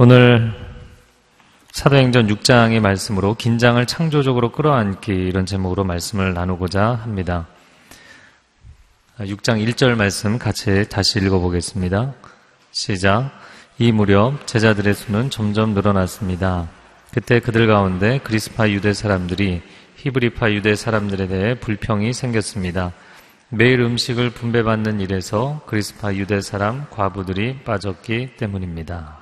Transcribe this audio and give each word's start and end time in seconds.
오늘 0.00 0.54
사도행전 1.72 2.28
6장의 2.28 2.78
말씀으로 2.78 3.34
긴장을 3.34 3.84
창조적으로 3.84 4.52
끌어안기 4.52 5.10
이런 5.10 5.44
제목으로 5.44 5.82
말씀을 5.82 6.34
나누고자 6.34 7.00
합니다. 7.02 7.48
6장 9.18 9.60
1절 9.66 9.96
말씀 9.96 10.38
같이 10.38 10.88
다시 10.88 11.18
읽어보겠습니다. 11.18 12.14
시작. 12.70 13.32
이 13.80 13.92
무렵 13.92 14.44
제자들의 14.44 14.92
수는 14.92 15.30
점점 15.30 15.72
늘어났습니다. 15.72 16.68
그때 17.12 17.38
그들 17.38 17.68
가운데 17.68 18.18
그리스파 18.24 18.68
유대 18.70 18.92
사람들이 18.92 19.62
히브리파 19.94 20.50
유대 20.50 20.74
사람들에 20.74 21.28
대해 21.28 21.54
불평이 21.60 22.12
생겼습니다. 22.12 22.92
매일 23.50 23.78
음식을 23.80 24.30
분배받는 24.30 25.00
일에서 25.00 25.62
그리스파 25.66 26.12
유대 26.14 26.40
사람 26.40 26.86
과부들이 26.90 27.60
빠졌기 27.62 28.30
때문입니다. 28.36 29.16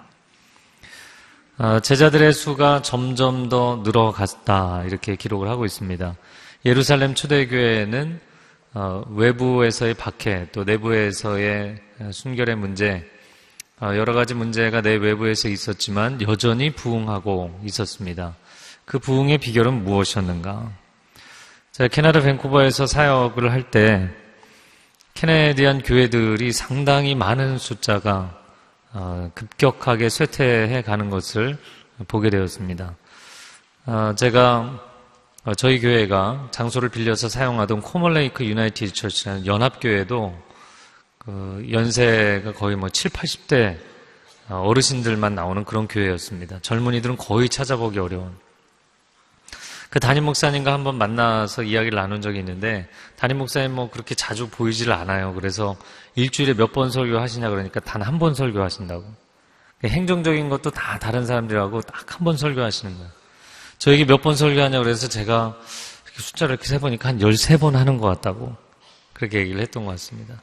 아, 1.58 1.80
제자들의 1.80 2.32
수가 2.32 2.80
점점 2.80 3.50
더 3.50 3.82
늘어갔다 3.84 4.84
이렇게 4.86 5.16
기록을 5.16 5.48
하고 5.48 5.66
있습니다. 5.66 6.16
예루살렘 6.64 7.14
초대교회는 7.14 8.20
어, 8.72 9.04
외부에서의 9.10 9.92
박해 9.94 10.48
또 10.52 10.64
내부에서의 10.64 11.76
순결의 12.10 12.56
문제 12.56 13.04
어, 13.04 13.15
여러 13.82 14.14
가지 14.14 14.32
문제가 14.32 14.80
내 14.80 14.94
외부에서 14.94 15.48
있었지만 15.48 16.22
여전히 16.22 16.70
부흥하고 16.70 17.60
있었습니다. 17.64 18.34
그 18.86 18.98
부흥의 18.98 19.36
비결은 19.38 19.84
무엇이었는가? 19.84 20.72
제가 21.72 21.88
캐나다 21.88 22.22
밴쿠버에서 22.22 22.86
사역을 22.86 23.52
할 23.52 23.70
때 23.70 24.08
캐네디안 25.12 25.82
교회들이 25.82 26.52
상당히 26.52 27.14
많은 27.14 27.58
숫자가 27.58 28.38
어, 28.92 29.30
급격하게 29.34 30.08
쇠퇴해 30.08 30.82
가는 30.82 31.10
것을 31.10 31.58
보게 32.08 32.30
되었습니다. 32.30 32.96
어, 33.86 34.12
제가 34.16 34.82
어, 35.44 35.54
저희 35.54 35.80
교회가 35.80 36.48
장소를 36.50 36.88
빌려서 36.88 37.28
사용하던 37.28 37.82
코멀레이크 37.82 38.44
유나이티드 38.44 38.94
처치라는 38.94 39.46
연합교회도 39.46 40.45
그 41.26 41.66
연세가 41.72 42.52
거의 42.52 42.76
뭐 42.76 42.88
7, 42.88 43.10
80대 43.10 43.76
어르신들만 44.48 45.34
나오는 45.34 45.64
그런 45.64 45.88
교회였습니다. 45.88 46.60
젊은이들은 46.62 47.16
거의 47.16 47.48
찾아보기 47.48 47.98
어려운. 47.98 48.32
그 49.90 49.98
담임 50.00 50.24
목사님과 50.24 50.72
한번 50.72 50.96
만나서 50.98 51.64
이야기를 51.64 51.96
나눈 51.96 52.20
적이 52.20 52.40
있는데 52.40 52.88
담임 53.16 53.38
목사님 53.38 53.74
뭐 53.74 53.90
그렇게 53.90 54.14
자주 54.14 54.48
보이질 54.48 54.92
않아요. 54.92 55.34
그래서 55.34 55.76
일주일에 56.14 56.54
몇 56.54 56.72
번 56.72 56.90
설교 56.90 57.18
하시냐 57.18 57.50
그러니까 57.50 57.80
단 57.80 58.02
한 58.02 58.18
번 58.18 58.34
설교 58.34 58.62
하신다고. 58.62 59.04
행정적인 59.84 60.48
것도 60.48 60.70
다 60.70 60.98
다른 60.98 61.26
사람들하고 61.26 61.80
딱 61.82 62.06
한 62.14 62.24
번 62.24 62.36
설교하시는 62.36 62.96
거예요. 62.96 63.10
저에게 63.78 64.04
몇 64.04 64.22
번 64.22 64.36
설교하냐 64.36 64.78
그래서 64.78 65.08
제가 65.08 65.58
숫자를 66.18 66.54
이렇게 66.54 66.68
세보니까 66.68 67.08
한 67.10 67.18
13번 67.18 67.72
하는 67.72 67.98
것 67.98 68.06
같다고 68.06 68.56
그렇게 69.12 69.38
얘기를 69.40 69.60
했던 69.60 69.84
것 69.84 69.90
같습니다. 69.92 70.40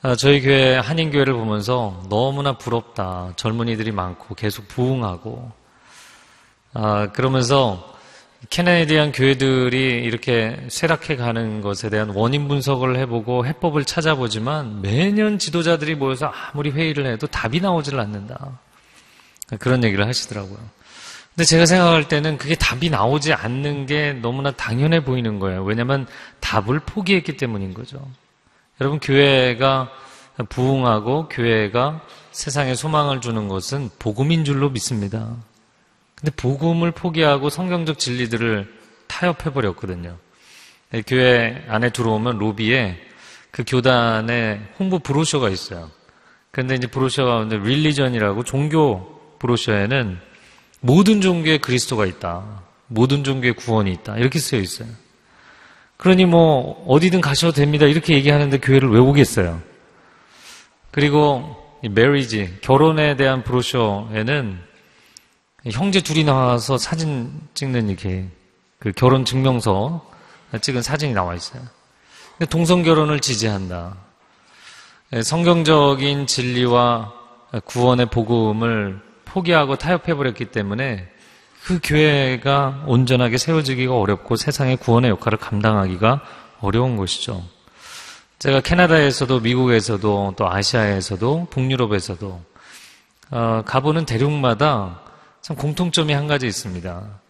아, 0.00 0.14
저희 0.14 0.40
교회 0.40 0.76
한인교회를 0.76 1.32
보면서 1.34 2.00
너무나 2.08 2.56
부럽다. 2.56 3.32
젊은이들이 3.34 3.90
많고 3.90 4.36
계속 4.36 4.68
부흥하고 4.68 5.50
아, 6.72 7.10
그러면서 7.12 7.96
캐네디안 8.48 9.10
교회들이 9.10 10.04
이렇게 10.04 10.64
쇠락해 10.68 11.16
가는 11.16 11.60
것에 11.60 11.90
대한 11.90 12.10
원인 12.10 12.46
분석을 12.46 12.96
해보고 12.96 13.46
해법을 13.46 13.84
찾아보지만 13.84 14.82
매년 14.82 15.40
지도자들이 15.40 15.96
모여서 15.96 16.26
아무리 16.32 16.70
회의를 16.70 17.06
해도 17.06 17.26
답이 17.26 17.60
나오질 17.60 17.98
않는다. 17.98 18.60
그런 19.58 19.82
얘기를 19.82 20.06
하시더라고요. 20.06 20.58
근데 21.34 21.44
제가 21.44 21.66
생각할 21.66 22.06
때는 22.06 22.38
그게 22.38 22.54
답이 22.54 22.90
나오지 22.90 23.32
않는 23.32 23.86
게 23.86 24.12
너무나 24.12 24.52
당연해 24.52 25.02
보이는 25.02 25.40
거예요. 25.40 25.64
왜냐하면 25.64 26.06
답을 26.38 26.78
포기했기 26.80 27.36
때문인 27.36 27.74
거죠. 27.74 27.98
여러분, 28.80 29.00
교회가 29.00 29.90
부흥하고 30.48 31.28
교회가 31.28 32.00
세상에 32.30 32.74
소망을 32.74 33.20
주는 33.20 33.48
것은 33.48 33.90
복음인 33.98 34.44
줄로 34.44 34.70
믿습니다. 34.70 35.34
근데 36.14 36.30
복음을 36.36 36.92
포기하고 36.92 37.50
성경적 37.50 37.98
진리들을 37.98 38.72
타협해 39.08 39.52
버렸거든요. 39.52 40.16
네, 40.90 41.02
교회 41.06 41.64
안에 41.68 41.90
들어오면 41.90 42.38
로비에 42.38 42.98
그 43.50 43.64
교단의 43.66 44.60
홍보 44.78 44.98
브로셔가 44.98 45.48
있어요. 45.48 45.90
그런데 46.50 46.74
이제 46.76 46.86
브로셔 46.86 47.24
가운데 47.24 47.58
릴리전이라고 47.58 48.44
종교 48.44 49.20
브로셔에는 49.38 50.18
모든 50.80 51.20
종교에 51.20 51.58
그리스도가 51.58 52.06
있다. 52.06 52.62
모든 52.86 53.24
종교에 53.24 53.52
구원이 53.52 53.92
있다. 53.92 54.16
이렇게 54.16 54.38
쓰여 54.38 54.60
있어요. 54.60 54.88
그러니 55.98 56.26
뭐 56.26 56.84
어디든 56.86 57.20
가셔도 57.20 57.52
됩니다. 57.52 57.84
이렇게 57.84 58.14
얘기하는데 58.14 58.56
교회를 58.58 58.88
왜 58.90 59.00
오겠어요? 59.00 59.60
그리고 60.92 61.56
메리지 61.90 62.56
결혼에 62.60 63.16
대한 63.16 63.42
브로셔에는 63.42 64.58
형제 65.72 66.00
둘이 66.00 66.24
나와서 66.24 66.78
사진 66.78 67.32
찍는 67.54 67.88
이렇게 67.88 68.26
그 68.78 68.92
결혼 68.92 69.24
증명서 69.24 70.08
찍은 70.60 70.82
사진이 70.82 71.14
나와 71.14 71.34
있어요. 71.34 71.62
동성 72.48 72.84
결혼을 72.84 73.18
지지한다. 73.18 73.96
예, 75.14 75.22
성경적인 75.22 76.28
진리와 76.28 77.12
구원의 77.64 78.06
복음을 78.06 79.00
포기하고 79.24 79.76
타협해버렸기 79.76 80.46
때문에 80.46 81.08
그 81.64 81.80
교회가 81.82 82.84
온전하게 82.86 83.38
세워지기가 83.38 83.96
어렵고 83.96 84.36
세상의 84.36 84.76
구원의 84.78 85.10
역할을 85.10 85.38
감당하기가 85.38 86.22
어려운 86.60 86.96
것이죠. 86.96 87.44
제가 88.38 88.60
캐나다에서도 88.60 89.40
미국에서도 89.40 90.34
또 90.36 90.50
아시아에서도 90.50 91.48
북유럽에서도 91.50 92.40
어, 93.30 93.62
가보는 93.66 94.06
대륙마다 94.06 95.00
참 95.42 95.56
공통점이 95.56 96.12
한 96.12 96.26
가지 96.26 96.46
있습니다. 96.46 97.20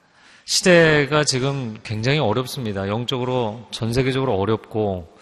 시대가 0.44 1.24
지금 1.24 1.76
굉장히 1.82 2.18
어렵습니다. 2.18 2.88
영적으로 2.88 3.66
전 3.70 3.92
세계적으로 3.92 4.38
어렵고 4.38 5.16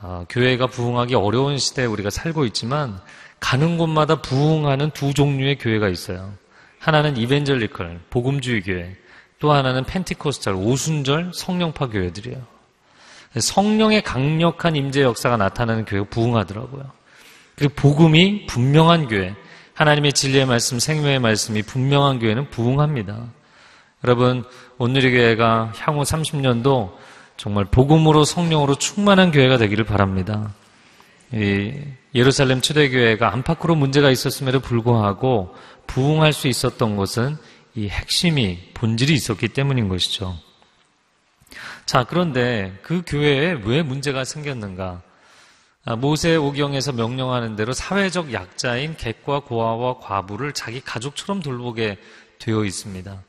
어, 0.00 0.24
교회가 0.28 0.68
부흥하기 0.68 1.14
어려운 1.14 1.58
시대에 1.58 1.86
우리가 1.86 2.10
살고 2.10 2.44
있지만 2.46 3.00
가는 3.40 3.78
곳마다 3.78 4.20
부흥하는 4.20 4.90
두 4.90 5.14
종류의 5.14 5.58
교회가 5.58 5.88
있어요. 5.88 6.32
하나는 6.78 7.16
이벤젤리컬 7.16 8.00
복음주의 8.10 8.62
교회, 8.62 8.96
또 9.38 9.52
하나는 9.52 9.84
펜티코스탈 9.84 10.54
오순절 10.54 11.32
성령파 11.34 11.88
교회들이에요. 11.88 12.42
성령의 13.38 14.02
강력한 14.02 14.74
임재 14.74 15.02
역사가 15.02 15.36
나타나는 15.36 15.84
교회가 15.84 16.06
부흥하더라고요. 16.10 16.90
그리고 17.56 17.74
복음이 17.74 18.46
분명한 18.46 19.08
교회, 19.08 19.34
하나님의 19.74 20.12
진리의 20.12 20.46
말씀, 20.46 20.78
생명의 20.78 21.18
말씀이 21.18 21.62
분명한 21.62 22.18
교회는 22.18 22.50
부흥합니다. 22.50 23.26
여러분, 24.04 24.44
오늘의 24.78 25.12
교회가 25.12 25.72
향후 25.76 26.02
30년도 26.02 26.96
정말 27.36 27.64
복음으로 27.64 28.24
성령으로 28.24 28.74
충만한 28.76 29.30
교회가 29.30 29.58
되기를 29.58 29.84
바랍니다. 29.84 30.52
예루살렘 32.18 32.60
초대교회가 32.60 33.32
안팎으로 33.32 33.76
문제가 33.76 34.10
있었음에도 34.10 34.58
불구하고 34.58 35.54
부흥할 35.86 36.32
수 36.32 36.48
있었던 36.48 36.96
것은 36.96 37.36
이 37.76 37.88
핵심이 37.88 38.58
본질이 38.74 39.14
있었기 39.14 39.48
때문인 39.48 39.88
것이죠. 39.88 40.36
자, 41.86 42.02
그런데 42.02 42.76
그 42.82 43.02
교회에 43.06 43.60
왜 43.64 43.82
문제가 43.82 44.24
생겼는가? 44.24 45.02
아, 45.84 45.94
모세 45.94 46.34
오경에서 46.34 46.90
명령하는 46.90 47.54
대로 47.54 47.72
사회적 47.72 48.32
약자인 48.32 48.96
객과 48.96 49.40
고아와 49.40 49.98
과부를 50.00 50.54
자기 50.54 50.80
가족처럼 50.80 51.40
돌보게 51.40 51.98
되어 52.40 52.64
있습니다. 52.64 53.22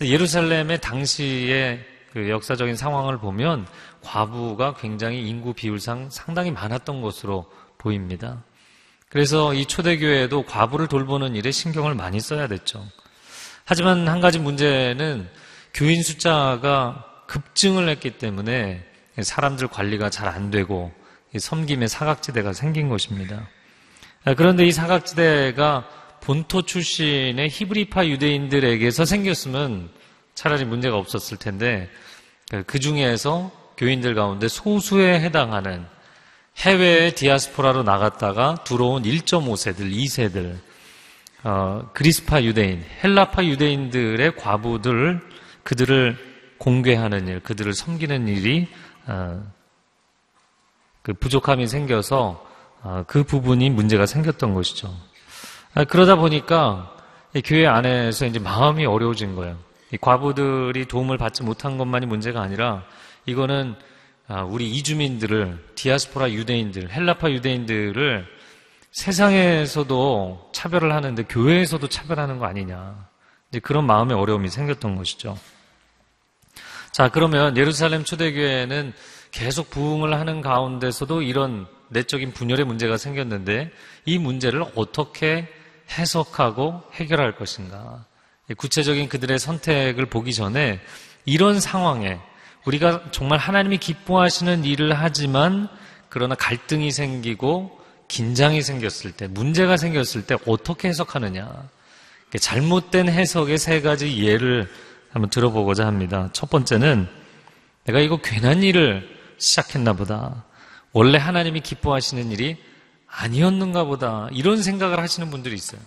예루살렘의 0.00 0.80
당시의 0.80 1.84
그 2.14 2.30
역사적인 2.30 2.74
상황을 2.74 3.18
보면 3.18 3.66
과부가 4.00 4.74
굉장히 4.74 5.28
인구 5.28 5.52
비율상 5.52 6.08
상당히 6.10 6.50
많았던 6.50 7.02
것으로 7.02 7.46
보입니다. 7.80 8.44
그래서 9.08 9.54
이 9.54 9.66
초대교회에도 9.66 10.44
과부를 10.44 10.86
돌보는 10.86 11.34
일에 11.34 11.50
신경을 11.50 11.94
많이 11.94 12.20
써야 12.20 12.46
됐죠. 12.46 12.86
하지만 13.64 14.06
한 14.06 14.20
가지 14.20 14.38
문제는 14.38 15.28
교인 15.74 16.02
숫자가 16.02 17.04
급증을 17.26 17.88
했기 17.88 18.12
때문에 18.12 18.84
사람들 19.20 19.68
관리가 19.68 20.10
잘 20.10 20.28
안 20.28 20.50
되고 20.50 20.92
섬김의 21.36 21.88
사각지대가 21.88 22.52
생긴 22.52 22.88
것입니다. 22.88 23.48
아, 24.24 24.34
그런데 24.34 24.66
이 24.66 24.72
사각지대가 24.72 25.88
본토 26.20 26.62
출신의 26.62 27.48
히브리파 27.48 28.06
유대인들에게서 28.06 29.04
생겼으면 29.04 29.90
차라리 30.34 30.64
문제가 30.64 30.96
없었을 30.96 31.38
텐데 31.38 31.88
그 32.66 32.78
중에서 32.78 33.50
교인들 33.76 34.14
가운데 34.14 34.48
소수에 34.48 35.20
해당하는 35.20 35.86
해외에 36.60 37.10
디아스포라로 37.12 37.82
나갔다가 37.82 38.56
들어온 38.64 39.02
1.5세들, 39.02 39.90
2세들, 39.90 40.58
어, 41.42 41.88
그리스파 41.94 42.42
유대인, 42.42 42.84
헬라파 43.02 43.44
유대인들의 43.44 44.36
과부들, 44.36 45.20
그들을 45.62 46.18
공개하는 46.58 47.28
일, 47.28 47.40
그들을 47.40 47.72
섬기는 47.72 48.28
일이 48.28 48.68
어, 49.06 49.42
그 51.02 51.14
부족함이 51.14 51.66
생겨서 51.66 52.46
어, 52.82 53.04
그 53.06 53.24
부분이 53.24 53.70
문제가 53.70 54.04
생겼던 54.04 54.52
것이죠. 54.52 54.94
아, 55.74 55.84
그러다 55.84 56.16
보니까 56.16 56.94
교회 57.44 57.66
안에서 57.66 58.26
이제 58.26 58.38
마음이 58.38 58.84
어려워진 58.84 59.34
거예요. 59.34 59.56
이 59.92 59.96
과부들이 59.96 60.86
도움을 60.86 61.16
받지 61.16 61.42
못한 61.42 61.78
것만이 61.78 62.06
문제가 62.06 62.42
아니라 62.42 62.84
이거는 63.24 63.76
아, 63.76 63.99
우리 64.48 64.70
이주민들을 64.70 65.58
디아스포라 65.74 66.30
유대인들, 66.30 66.92
헬라파 66.92 67.30
유대인들을 67.32 68.26
세상에서도 68.92 70.50
차별을 70.52 70.92
하는데 70.92 71.22
교회에서도 71.24 71.88
차별하는 71.88 72.38
거 72.38 72.46
아니냐. 72.46 73.08
이제 73.50 73.58
그런 73.58 73.86
마음의 73.86 74.16
어려움이 74.16 74.48
생겼던 74.48 74.94
것이죠. 74.94 75.36
자, 76.92 77.08
그러면 77.08 77.56
예루살렘 77.56 78.04
초대교회는 78.04 78.92
계속 79.32 79.70
부흥을 79.70 80.14
하는 80.14 80.40
가운데서도 80.40 81.22
이런 81.22 81.66
내적인 81.88 82.32
분열의 82.32 82.64
문제가 82.66 82.96
생겼는데 82.96 83.72
이 84.04 84.18
문제를 84.18 84.64
어떻게 84.76 85.48
해석하고 85.90 86.82
해결할 86.94 87.36
것인가. 87.36 88.04
구체적인 88.56 89.08
그들의 89.08 89.38
선택을 89.38 90.06
보기 90.06 90.34
전에 90.34 90.80
이런 91.24 91.60
상황에 91.60 92.20
우리가 92.64 93.10
정말 93.10 93.38
하나님이 93.38 93.78
기뻐하시는 93.78 94.64
일을 94.64 94.94
하지만 94.94 95.68
그러나 96.08 96.34
갈등이 96.34 96.90
생기고 96.90 97.78
긴장이 98.08 98.60
생겼을 98.62 99.12
때, 99.12 99.28
문제가 99.28 99.76
생겼을 99.76 100.26
때 100.26 100.36
어떻게 100.46 100.88
해석하느냐. 100.88 101.68
잘못된 102.38 103.08
해석의 103.08 103.58
세 103.58 103.80
가지 103.80 104.22
예를 104.24 104.68
한번 105.12 105.30
들어보고자 105.30 105.86
합니다. 105.86 106.28
첫 106.32 106.50
번째는 106.50 107.08
내가 107.84 108.00
이거 108.00 108.20
괜한 108.20 108.62
일을 108.62 109.08
시작했나 109.38 109.92
보다. 109.94 110.44
원래 110.92 111.18
하나님이 111.18 111.60
기뻐하시는 111.60 112.30
일이 112.32 112.56
아니었는가 113.06 113.84
보다. 113.84 114.28
이런 114.32 114.62
생각을 114.62 114.98
하시는 115.00 115.30
분들이 115.30 115.54
있어요. 115.54 115.80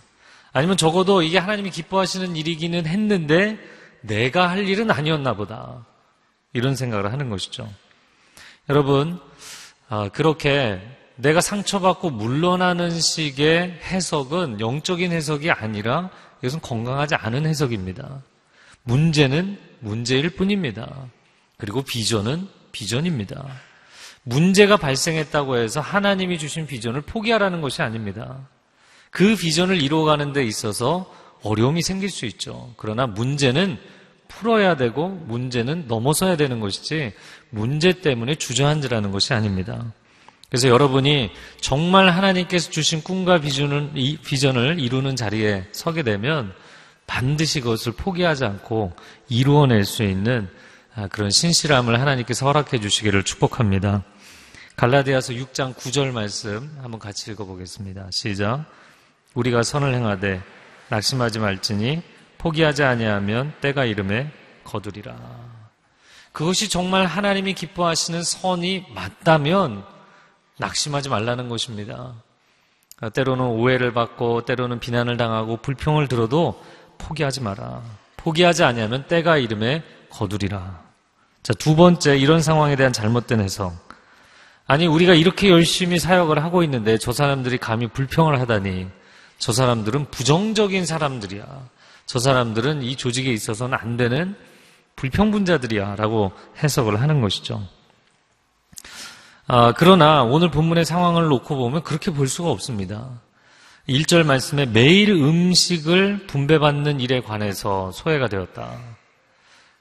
아니면 0.54 0.78
적어도 0.78 1.22
이게 1.22 1.38
하나님이 1.38 1.72
기뻐하시는 1.72 2.36
일이기는 2.36 2.86
했는데 2.86 3.58
내가 4.02 4.50
할 4.50 4.68
일은 4.68 4.92
아니었나 4.92 5.36
보다. 5.36 5.86
이런 6.54 6.76
생각을 6.76 7.12
하는 7.12 7.30
것이죠. 7.30 7.70
여러분, 8.70 9.20
아, 9.90 10.10
그렇게 10.10 10.80
내가 11.16 11.42
상처받고 11.42 12.10
물러나는 12.12 13.00
식의 13.00 13.80
해석은 13.84 14.60
영적인 14.60 15.12
해석이 15.12 15.52
아니라 15.52 16.10
이것은 16.42 16.62
건강하지 16.62 17.16
않은 17.16 17.46
해석입니다. 17.46 18.24
문제는 18.84 19.60
문제일 19.80 20.30
뿐입니다. 20.30 21.08
그리고 21.58 21.82
비전은 21.82 22.48
비전입니다. 22.72 23.46
문제가 24.24 24.78
발생했다고 24.78 25.58
해서 25.58 25.80
하나님이 25.80 26.38
주신 26.38 26.66
비전을 26.66 27.02
포기하라는 27.02 27.62
것이 27.62 27.82
아닙니다. 27.82 28.48
그 29.12 29.36
비전을 29.36 29.82
이루어가는 29.82 30.34
데 30.34 30.44
있어서 30.44 31.14
어려움이 31.44 31.82
생길 31.82 32.10
수 32.10 32.26
있죠. 32.26 32.74
그러나 32.78 33.06
문제는 33.06 33.78
풀어야 34.38 34.76
되고 34.76 35.10
문제는 35.10 35.86
넘어서야 35.88 36.36
되는 36.38 36.60
것이지 36.60 37.14
문제 37.50 37.94
때문에 37.94 38.36
주저앉으라는 38.36 39.12
것이 39.12 39.34
아닙니다. 39.34 39.94
그래서 40.50 40.68
여러분이 40.68 41.32
정말 41.62 42.10
하나님께서 42.10 42.70
주신 42.70 43.02
꿈과 43.02 43.40
비전을, 43.42 43.94
비전을 44.24 44.80
이루는 44.80 45.16
자리에 45.16 45.66
서게 45.72 46.04
되면 46.04 46.54
반드시 47.08 47.60
그것을 47.60 47.94
포기하지 47.94 48.46
않고 48.46 48.94
이루어낼 49.30 49.84
수 49.84 50.04
있는 50.04 50.48
아, 50.96 51.08
그런 51.08 51.32
신실함을 51.32 52.00
하나님께서 52.00 52.46
허락해 52.46 52.80
주시기를 52.80 53.24
축복합니다. 53.24 54.04
갈라디아서 54.76 55.34
6장 55.34 55.74
9절 55.76 56.12
말씀 56.12 56.72
한번 56.82 57.00
같이 57.00 57.32
읽어보겠습니다. 57.32 58.10
시작. 58.12 58.66
우리가 59.34 59.64
선을 59.64 59.94
행하되 59.96 60.42
낙심하지 60.90 61.40
말지니 61.40 62.04
포기하지 62.44 62.84
아니하면 62.84 63.54
때가 63.62 63.86
이름에 63.86 64.30
거두리라. 64.66 65.16
그것이 66.34 66.68
정말 66.68 67.06
하나님이 67.06 67.54
기뻐하시는 67.54 68.22
선이 68.22 68.88
맞다면 68.94 69.86
낙심하지 70.58 71.08
말라는 71.08 71.48
것입니다. 71.48 72.14
때로는 73.14 73.46
오해를 73.46 73.94
받고 73.94 74.44
때로는 74.44 74.82
비난을 74.82 75.16
당하고 75.16 75.58
불평을 75.58 76.10
들어도 76.10 76.62
포기하지 76.98 77.40
마라. 77.42 77.82
포기하지 78.18 78.66
아니하면 78.66 79.08
때가 79.08 79.38
이름에 79.38 79.82
거두리라. 80.10 80.82
자, 81.44 81.54
두 81.54 81.78
번째 81.78 82.18
이런 82.18 82.42
상황에 82.42 82.76
대한 82.76 82.92
잘못된 82.92 83.40
해석. 83.40 83.74
아니 84.68 84.86
우리가 84.86 85.14
이렇게 85.14 85.50
열심히 85.50 85.98
사역을 85.98 86.44
하고 86.44 86.62
있는데 86.64 86.98
저 86.98 87.14
사람들이 87.14 87.58
감히 87.58 87.88
불평을 87.88 88.42
하다니 88.42 88.88
저 89.38 89.54
사람들은 89.54 90.12
부정적인 90.12 90.86
사람들이야. 90.86 91.74
저 92.06 92.20
사람들은 92.20 92.84
이 92.84 92.96
조직에 92.96 93.32
있어서는 93.32 93.78
안 93.78 93.98
되는 93.98 94.36
불평분자들이야 94.96 95.96
라고 95.96 96.32
해석을 96.62 97.02
하는 97.02 97.22
것이죠. 97.22 97.68
아, 99.48 99.74
그러나 99.74 100.24
오늘 100.24 100.52
본문의 100.52 100.86
상황을 100.86 101.28
놓고 101.28 101.56
보면 101.56 101.84
그렇게 101.84 102.12
볼 102.12 102.28
수가 102.28 102.50
없습니다. 102.50 103.22
1절 103.90 104.26
말씀에 104.26 104.66
매일 104.66 105.10
음식을 105.10 106.28
분배받는 106.28 107.02
일에 107.02 107.22
관해서 107.22 107.92
소외가 107.92 108.30
되었다. 108.30 108.80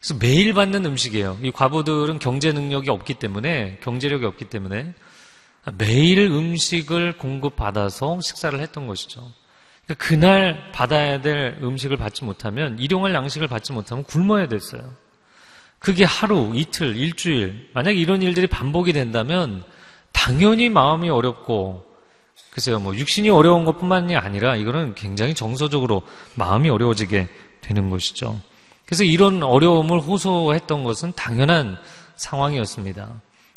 그래서 0.00 0.16
매일 0.18 0.52
받는 0.52 0.84
음식이에요. 0.84 1.38
이 1.42 1.52
과부들은 1.52 2.18
경제 2.18 2.52
능력이 2.52 2.90
없기 2.90 3.14
때문에, 3.14 3.78
경제력이 3.84 4.24
없기 4.24 4.46
때문에 4.46 4.94
매일 5.78 6.18
음식을 6.18 7.18
공급받아서 7.18 8.20
식사를 8.20 8.58
했던 8.58 8.88
것이죠. 8.88 9.30
그러니까 9.86 10.06
그날 10.06 10.72
받아야 10.72 11.20
될 11.20 11.58
음식을 11.62 11.96
받지 11.96 12.24
못하면 12.24 12.78
일용할 12.78 13.14
양식을 13.14 13.48
받지 13.48 13.72
못하면 13.72 14.04
굶어야 14.04 14.48
됐어요. 14.48 14.82
그게 15.78 16.04
하루, 16.04 16.52
이틀, 16.54 16.96
일주일 16.96 17.70
만약 17.74 17.96
이런 17.96 18.22
일들이 18.22 18.46
반복이 18.46 18.92
된다면 18.92 19.64
당연히 20.12 20.68
마음이 20.68 21.10
어렵고 21.10 21.84
글쎄요 22.52 22.78
뭐 22.78 22.94
육신이 22.94 23.30
어려운 23.30 23.64
것뿐만이 23.64 24.14
아니라 24.14 24.56
이거는 24.56 24.94
굉장히 24.94 25.34
정서적으로 25.34 26.02
마음이 26.36 26.70
어려워지게 26.70 27.28
되는 27.62 27.90
것이죠. 27.90 28.40
그래서 28.84 29.04
이런 29.04 29.42
어려움을 29.42 30.00
호소했던 30.00 30.84
것은 30.84 31.12
당연한 31.16 31.78
상황이었습니다. 32.16 33.08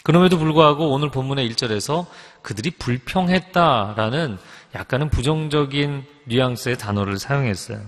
그럼에도 0.06 0.38
불구하고 0.38 0.92
오늘 0.92 1.10
본문의 1.10 1.50
1절에서 1.50 2.06
그들이 2.44 2.70
불평했다라는 2.70 4.38
약간은 4.76 5.10
부정적인 5.10 6.06
뉘앙스의 6.26 6.78
단어를 6.78 7.18
사용했어요. 7.18 7.82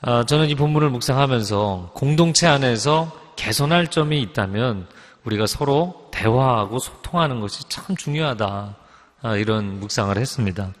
아, 0.00 0.24
저는 0.26 0.48
이 0.48 0.56
본문을 0.56 0.90
묵상하면서 0.90 1.92
공동체 1.94 2.48
안에서 2.48 3.16
개선할 3.36 3.86
점이 3.86 4.20
있다면 4.20 4.88
우리가 5.22 5.46
서로 5.46 6.10
대화하고 6.10 6.80
소통하는 6.80 7.40
것이 7.40 7.68
참 7.68 7.94
중요하다. 7.94 8.76
아, 9.22 9.36
이런 9.36 9.78
묵상을 9.78 10.18
했습니다. 10.18 10.72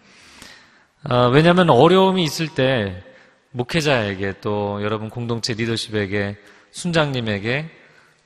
아, 1.04 1.26
왜냐하면 1.26 1.70
어려움이 1.70 2.24
있을 2.24 2.48
때 2.48 3.04
목회자에게 3.52 4.40
또 4.40 4.82
여러분 4.82 5.08
공동체 5.08 5.54
리더십에게 5.54 6.36
순장님에게 6.72 7.70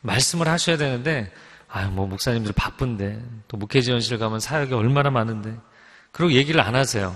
말씀을 0.01 0.49
하셔야 0.49 0.79
되는데 0.79 1.31
아유 1.75 1.91
뭐 1.91 2.07
목사님들 2.07 2.53
바쁜데 2.53 3.21
또 3.49 3.57
목회지원실 3.57 4.19
가면 4.19 4.39
사역이 4.39 4.75
얼마나 4.75 5.11
많은데 5.11 5.59
그리고 6.13 6.33
얘기를 6.33 6.61
안 6.61 6.77
하세요. 6.77 7.13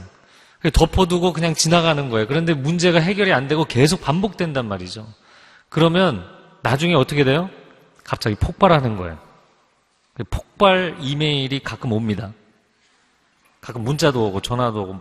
덮어두고 0.73 1.33
그냥 1.33 1.55
지나가는 1.55 2.11
거예요. 2.11 2.27
그런데 2.27 2.55
문제가 2.55 2.99
해결이 2.99 3.33
안 3.33 3.47
되고 3.47 3.65
계속 3.65 4.01
반복된단 4.01 4.67
말이죠. 4.67 5.07
그러면 5.69 6.29
나중에 6.63 6.95
어떻게 6.95 7.23
돼요? 7.23 7.49
갑자기 8.03 8.35
폭발하는 8.35 8.97
거예요. 8.97 9.17
폭발 10.29 10.97
이메일이 11.01 11.61
가끔 11.61 11.93
옵니다. 11.93 12.33
가끔 13.61 13.85
문자도 13.85 14.27
오고 14.27 14.41
전화도 14.41 14.83
오고 14.83 15.01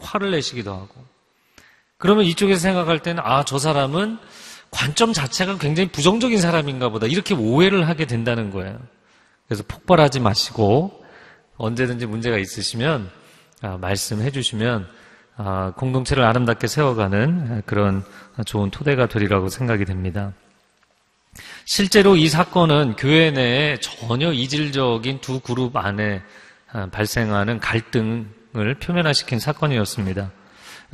화를 0.00 0.30
내시기도 0.30 0.72
하고. 0.72 1.04
그러면 1.98 2.24
이쪽에서 2.24 2.58
생각할 2.58 3.00
때는 3.00 3.22
아, 3.22 3.44
저 3.44 3.58
사람은 3.58 4.18
관점 4.74 5.12
자체가 5.12 5.56
굉장히 5.58 5.88
부정적인 5.88 6.40
사람인가 6.40 6.88
보다. 6.88 7.06
이렇게 7.06 7.32
오해를 7.32 7.88
하게 7.88 8.06
된다는 8.06 8.50
거예요. 8.50 8.76
그래서 9.46 9.62
폭발하지 9.68 10.18
마시고 10.18 11.04
언제든지 11.56 12.06
문제가 12.06 12.38
있으시면 12.38 13.08
아, 13.62 13.78
말씀해 13.80 14.32
주시면 14.32 14.88
아, 15.36 15.72
공동체를 15.76 16.24
아름답게 16.24 16.66
세워가는 16.66 17.62
그런 17.66 18.02
좋은 18.46 18.70
토대가 18.70 19.06
되리라고 19.06 19.48
생각이 19.48 19.84
됩니다. 19.84 20.32
실제로 21.64 22.16
이 22.16 22.28
사건은 22.28 22.96
교회 22.96 23.30
내에 23.30 23.78
전혀 23.78 24.32
이질적인 24.32 25.20
두 25.20 25.38
그룹 25.38 25.76
안에 25.76 26.20
아, 26.72 26.86
발생하는 26.86 27.60
갈등을 27.60 28.74
표면화시킨 28.80 29.38
사건이었습니다. 29.38 30.32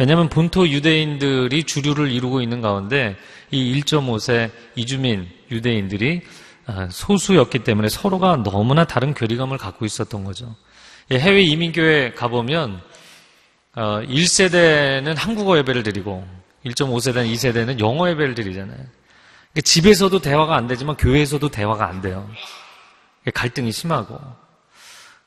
왜냐하면 0.01 0.31
본토 0.31 0.67
유대인들이 0.67 1.65
주류를 1.65 2.11
이루고 2.11 2.41
있는 2.41 2.63
가운데 2.63 3.19
이 3.51 3.79
1.5세 3.79 4.51
이주민 4.75 5.29
유대인들이 5.51 6.23
아, 6.65 6.89
소수였기 6.91 7.59
때문에 7.65 7.91
서로가 7.91 8.43
너무나 8.43 8.87
다른 8.87 9.13
괴리감을 9.13 9.59
갖고 9.59 9.85
있었던 9.85 10.25
거죠. 10.25 10.57
예, 11.11 11.19
해외 11.19 11.43
이민교회 11.43 12.15
가보면 12.15 12.81
1세대는 13.75 15.17
한국어 15.17 15.59
예배를 15.59 15.83
드리고 15.83 16.27
1.5세대는 16.65 17.31
2세대는 17.35 17.79
영어 17.81 18.09
예배를 18.09 18.35
드리잖아요. 18.35 18.79
그러니까 18.79 19.61
집에서도 19.63 20.19
대화가 20.19 20.57
안 20.57 20.67
되지만 20.67 20.97
교회에서도 20.97 21.47
대화가 21.51 21.87
안 21.87 22.01
돼요. 22.01 22.27
갈등이 23.35 23.71
심하고. 23.71 24.19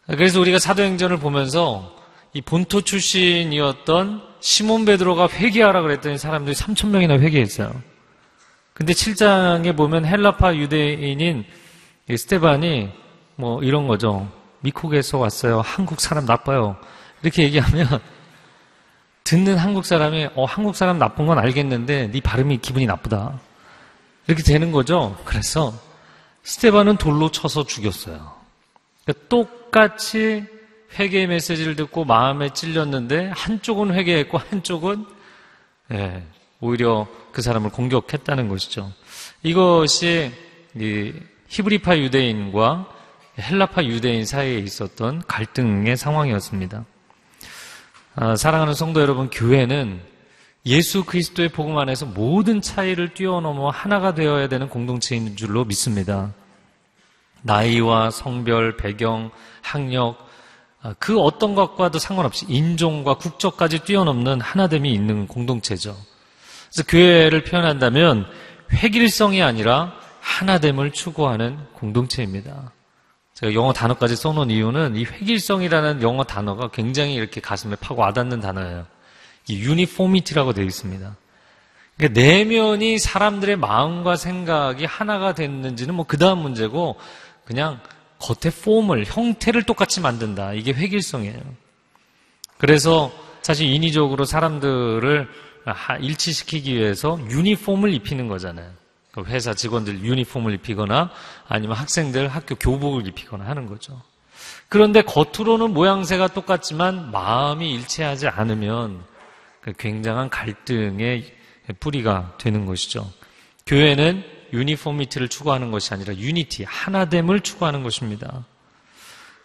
그래서 0.07 0.39
우리가 0.39 0.57
사도행전을 0.57 1.17
보면서 1.17 2.02
이 2.33 2.41
본토 2.41 2.81
출신이었던 2.81 4.21
시몬 4.39 4.85
베드로가 4.85 5.29
회개하라 5.29 5.81
그랬더니 5.81 6.17
사람들이 6.17 6.55
3천 6.55 6.89
명이나 6.89 7.19
회개했어요. 7.19 7.71
근데 8.73 8.93
7장에 8.93 9.77
보면 9.77 10.05
헬라파 10.05 10.55
유대인인 10.55 11.45
스테반이 12.09 12.89
뭐 13.35 13.61
이런 13.63 13.87
거죠. 13.87 14.29
미국에서 14.61 15.19
왔어요. 15.19 15.61
한국 15.61 16.01
사람 16.01 16.25
나빠요. 16.25 16.75
이렇게 17.21 17.43
얘기하면 17.43 17.87
듣는 19.23 19.57
한국 19.57 19.85
사람이 19.85 20.29
어 20.35 20.45
한국 20.45 20.75
사람 20.75 20.97
나쁜 20.97 21.27
건 21.27 21.37
알겠는데 21.37 22.11
네 22.11 22.19
발음이 22.19 22.57
기분이 22.57 22.87
나쁘다. 22.87 23.39
이렇게 24.27 24.41
되는 24.41 24.71
거죠. 24.71 25.17
그래서 25.23 25.73
스테반은 26.43 26.97
돌로 26.97 27.29
쳐서 27.29 27.63
죽였어요. 27.63 28.33
그러니까 29.05 29.27
똑같이 29.29 30.45
회개의 30.97 31.27
메시지를 31.27 31.75
듣고 31.75 32.05
마음에 32.05 32.50
찔렸는데 32.50 33.31
한쪽은 33.35 33.93
회개했고 33.93 34.38
한쪽은 34.38 35.05
예, 35.91 36.23
오히려 36.59 37.07
그 37.31 37.41
사람을 37.41 37.71
공격했다는 37.71 38.47
것이죠. 38.47 38.91
이것이 39.41 40.31
히브리파 41.47 41.97
유대인과 41.97 42.89
헬라파 43.39 43.83
유대인 43.85 44.25
사이에 44.25 44.59
있었던 44.59 45.23
갈등의 45.27 45.97
상황이었습니다. 45.97 46.85
아, 48.15 48.35
사랑하는 48.35 48.73
성도 48.75 49.01
여러분, 49.01 49.29
교회는 49.29 50.00
예수 50.65 51.03
그리스도의 51.03 51.50
복음 51.50 51.77
안에서 51.77 52.05
모든 52.05 52.62
차이를 52.62 53.13
뛰어넘어 53.13 53.69
하나가 53.69 54.13
되어야 54.13 54.47
되는 54.47 54.69
공동체인 54.69 55.35
줄로 55.35 55.65
믿습니다. 55.65 56.31
나이와 57.41 58.12
성별, 58.12 58.77
배경, 58.77 59.31
학력, 59.62 60.17
아, 60.19 60.32
그 60.99 61.19
어떤 61.19 61.55
것과도 61.55 61.99
상관없이 61.99 62.45
인종과 62.49 63.15
국적까지 63.15 63.79
뛰어넘는 63.79 64.41
하나됨이 64.41 64.91
있는 64.91 65.27
공동체죠. 65.27 65.95
그래서 66.71 66.87
교회를 66.87 67.43
표현한다면 67.43 68.25
획일성이 68.71 69.41
아니라 69.41 69.93
하나됨을 70.19 70.91
추구하는 70.91 71.57
공동체입니다. 71.73 72.71
제가 73.33 73.53
영어 73.53 73.73
단어까지 73.73 74.15
써놓은 74.15 74.51
이유는 74.51 74.95
이 74.95 75.05
획일성이라는 75.05 76.01
영어 76.01 76.23
단어가 76.23 76.69
굉장히 76.69 77.15
이렇게 77.15 77.41
가슴에 77.41 77.75
파고 77.75 78.01
와닿는 78.01 78.41
단어예요. 78.41 78.85
이 79.47 79.59
유니포미티라고 79.59 80.53
되어 80.53 80.65
있습니다. 80.65 81.15
그러니까 81.97 82.21
내면이 82.21 82.99
사람들의 82.99 83.55
마음과 83.57 84.15
생각이 84.15 84.85
하나가 84.85 85.33
됐는지는 85.33 85.95
뭐 85.95 86.05
그 86.07 86.17
다음 86.17 86.39
문제고 86.39 86.97
그냥 87.45 87.79
겉의 88.23 88.53
폼을, 88.63 89.05
형태를 89.05 89.63
똑같이 89.63 89.99
만든다. 89.99 90.53
이게 90.53 90.71
획일성이에요. 90.71 91.41
그래서 92.57 93.11
사실 93.41 93.67
인위적으로 93.67 94.23
사람들을 94.23 95.27
일치시키기 95.99 96.75
위해서 96.75 97.19
유니폼을 97.29 97.93
입히는 97.93 98.29
거잖아요. 98.29 98.71
그 99.11 99.23
회사 99.25 99.53
직원들 99.53 100.01
유니폼을 100.01 100.53
입히거나 100.53 101.11
아니면 101.47 101.75
학생들 101.75 102.29
학교 102.29 102.55
교복을 102.55 103.05
입히거나 103.07 103.45
하는 103.45 103.67
거죠. 103.67 104.01
그런데 104.69 105.01
겉으로는 105.01 105.73
모양새가 105.73 106.29
똑같지만 106.29 107.11
마음이 107.11 107.71
일치하지 107.73 108.29
않으면 108.29 109.03
그 109.61 109.73
굉장한 109.73 110.29
갈등의 110.29 111.33
뿌리가 111.79 112.35
되는 112.39 112.65
것이죠. 112.65 113.11
교회는 113.65 114.23
uniformity를 114.53 115.27
추구하는 115.27 115.72
것이 115.72 115.93
아니라 115.93 116.15
unity, 116.15 116.63
하나됨을 116.63 117.41
추구하는 117.41 117.83
것입니다. 117.83 118.45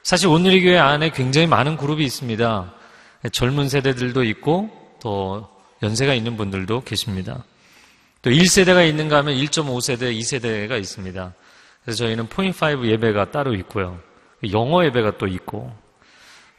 사실 0.02 0.28
오늘의 0.28 0.62
교회 0.62 0.78
안에 0.78 1.10
굉장히 1.10 1.46
많은 1.46 1.76
그룹이 1.76 2.04
있습니다. 2.04 2.72
젊은 3.32 3.68
세대들도 3.68 4.22
있고 4.24 4.70
또 5.02 5.48
연세가 5.82 6.14
있는 6.14 6.36
분들도 6.36 6.84
계십니다. 6.84 7.44
또 8.22 8.30
1세대가 8.30 8.88
있는가 8.88 9.18
하면 9.18 9.34
1.5세대, 9.36 10.16
2세대가 10.18 10.78
있습니다. 10.78 11.34
그래서 11.84 12.04
저희는 12.04 12.28
포인트5 12.28 12.86
예배가 12.90 13.30
따로 13.30 13.54
있고요. 13.54 13.98
영어 14.52 14.84
예배가 14.84 15.18
또 15.18 15.26
있고, 15.26 15.72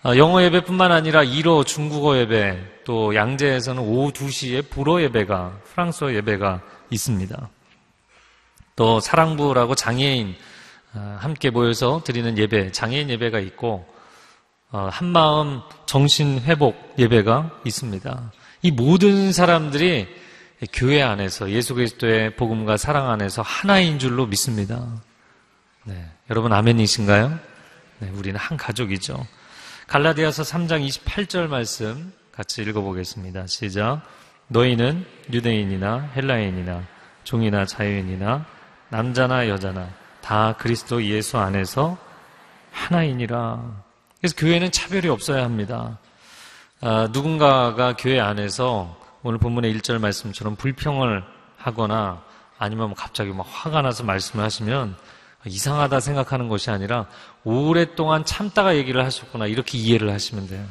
아, 0.01 0.15
영어 0.15 0.41
예배뿐만 0.43 0.91
아니라 0.91 1.23
일어, 1.23 1.65
중국어 1.65 2.17
예배, 2.17 2.83
또 2.85 3.13
양재에서는 3.13 3.83
오후 3.83 4.11
2시에 4.11 4.69
불어 4.69 5.01
예배가, 5.01 5.59
프랑스어 5.65 6.13
예배가 6.13 6.61
있습니다. 6.89 7.49
또 8.79 9.01
사랑부라고 9.01 9.75
장애인 9.75 10.37
아, 10.93 11.17
함께 11.19 11.49
모여서 11.49 12.01
드리는 12.05 12.37
예배, 12.37 12.71
장애인 12.71 13.09
예배가 13.09 13.39
있고, 13.41 13.85
어, 14.71 14.87
한마음 14.89 15.59
정신 15.85 16.39
회복 16.43 16.95
예배가 16.97 17.59
있습니다. 17.65 18.31
이 18.61 18.71
모든 18.71 19.33
사람들이 19.33 20.07
교회 20.71 21.01
안에서 21.01 21.49
예수 21.49 21.75
그리스도의 21.75 22.37
복음과 22.37 22.77
사랑 22.77 23.09
안에서 23.09 23.41
하나인 23.41 23.99
줄로 23.99 24.25
믿습니다. 24.27 24.87
네, 25.83 26.09
여러분 26.29 26.53
아멘이신가요? 26.53 27.37
네, 27.99 28.09
우리는 28.11 28.39
한 28.39 28.55
가족이죠. 28.55 29.27
갈라디아서 29.87 30.43
3장 30.43 30.87
28절 30.87 31.47
말씀 31.47 32.13
같이 32.31 32.61
읽어보겠습니다. 32.61 33.45
시작. 33.47 34.03
너희는 34.47 35.05
유대인이나 35.33 36.11
헬라인이나 36.15 36.83
종이나 37.25 37.65
자유인이나 37.65 38.58
남자나 38.89 39.47
여자나 39.47 39.87
다 40.21 40.53
그리스도 40.57 41.03
예수 41.03 41.37
안에서 41.37 41.97
하나이니라. 42.71 43.61
그래서 44.19 44.35
교회는 44.35 44.71
차별이 44.71 45.07
없어야 45.09 45.43
합니다. 45.43 45.97
아, 46.81 47.07
누군가가 47.11 47.95
교회 47.97 48.19
안에서 48.19 48.97
오늘 49.23 49.37
본문의 49.39 49.73
1절 49.75 49.99
말씀처럼 49.99 50.55
불평을 50.55 51.23
하거나 51.57 52.21
아니면 52.57 52.87
뭐 52.89 52.95
갑자기 52.95 53.31
막 53.31 53.45
화가 53.49 53.81
나서 53.81 54.03
말씀을 54.03 54.43
하시면 54.43 54.95
이상하다 55.45 55.99
생각하는 55.99 56.49
것이 56.49 56.69
아니라 56.69 57.05
오랫동안 57.43 58.25
참다가 58.25 58.75
얘기를 58.75 59.03
하셨구나 59.05 59.47
이렇게 59.47 59.77
이해를 59.77 60.11
하시면 60.11 60.47
돼요. 60.47 60.65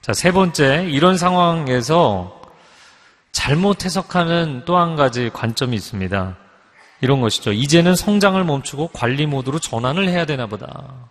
자, 0.00 0.12
세 0.12 0.32
번째, 0.32 0.86
이런 0.90 1.16
상황에서 1.16 2.42
잘못 3.32 3.84
해석하는 3.84 4.64
또 4.64 4.76
한 4.76 4.96
가지 4.96 5.30
관점이 5.30 5.74
있습니다. 5.76 6.36
이런 7.00 7.20
것이죠. 7.20 7.52
이제는 7.52 7.96
성장을 7.96 8.42
멈추고 8.42 8.88
관리 8.88 9.26
모드로 9.26 9.58
전환을 9.58 10.08
해야 10.08 10.24
되나 10.26 10.46
보다. 10.46 11.10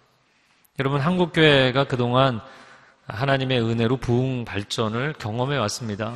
여러분, 0.79 1.01
한국교회가 1.01 1.85
그동안 1.85 2.41
하나님의 3.07 3.61
은혜로 3.61 3.97
부흥 3.97 4.45
발전을 4.45 5.13
경험해 5.19 5.57
왔습니다. 5.57 6.13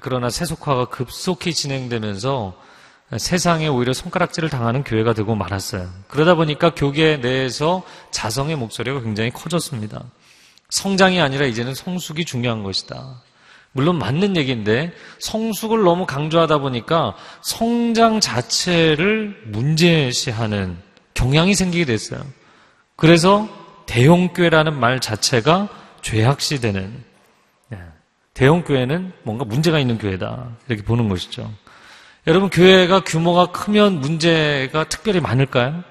그러나 0.00 0.30
세속화가 0.30 0.86
급속히 0.86 1.52
진행되면서 1.52 2.54
세상에 3.18 3.68
오히려 3.68 3.92
손가락질을 3.92 4.48
당하는 4.48 4.82
교회가 4.82 5.12
되고 5.12 5.34
말았어요. 5.34 5.88
그러다 6.08 6.34
보니까 6.34 6.74
교계 6.74 7.18
내에서 7.18 7.82
자성의 8.10 8.56
목소리가 8.56 9.00
굉장히 9.00 9.30
커졌습니다. 9.30 10.02
성장이 10.70 11.20
아니라 11.20 11.46
이제는 11.46 11.74
성숙이 11.74 12.24
중요한 12.24 12.62
것이다. 12.62 13.20
물론 13.74 13.98
맞는 13.98 14.36
얘기인데 14.36 14.92
성숙을 15.18 15.82
너무 15.82 16.06
강조하다 16.06 16.58
보니까 16.58 17.16
성장 17.42 18.20
자체를 18.20 19.36
문제시하는 19.46 20.78
경향이 21.14 21.54
생기게 21.54 21.84
됐어요. 21.84 22.24
그래서 22.94 23.48
대형교회라는 23.86 24.78
말 24.78 25.00
자체가 25.00 25.68
죄악시되는 26.02 27.04
예, 27.72 27.78
대형교회는 28.34 29.12
뭔가 29.24 29.44
문제가 29.44 29.80
있는 29.80 29.98
교회다. 29.98 30.50
이렇게 30.68 30.84
보는 30.84 31.08
것이죠. 31.08 31.52
여러분, 32.28 32.50
교회가 32.50 33.00
규모가 33.00 33.46
크면 33.46 34.00
문제가 34.00 34.84
특별히 34.84 35.20
많을까요? 35.20 35.82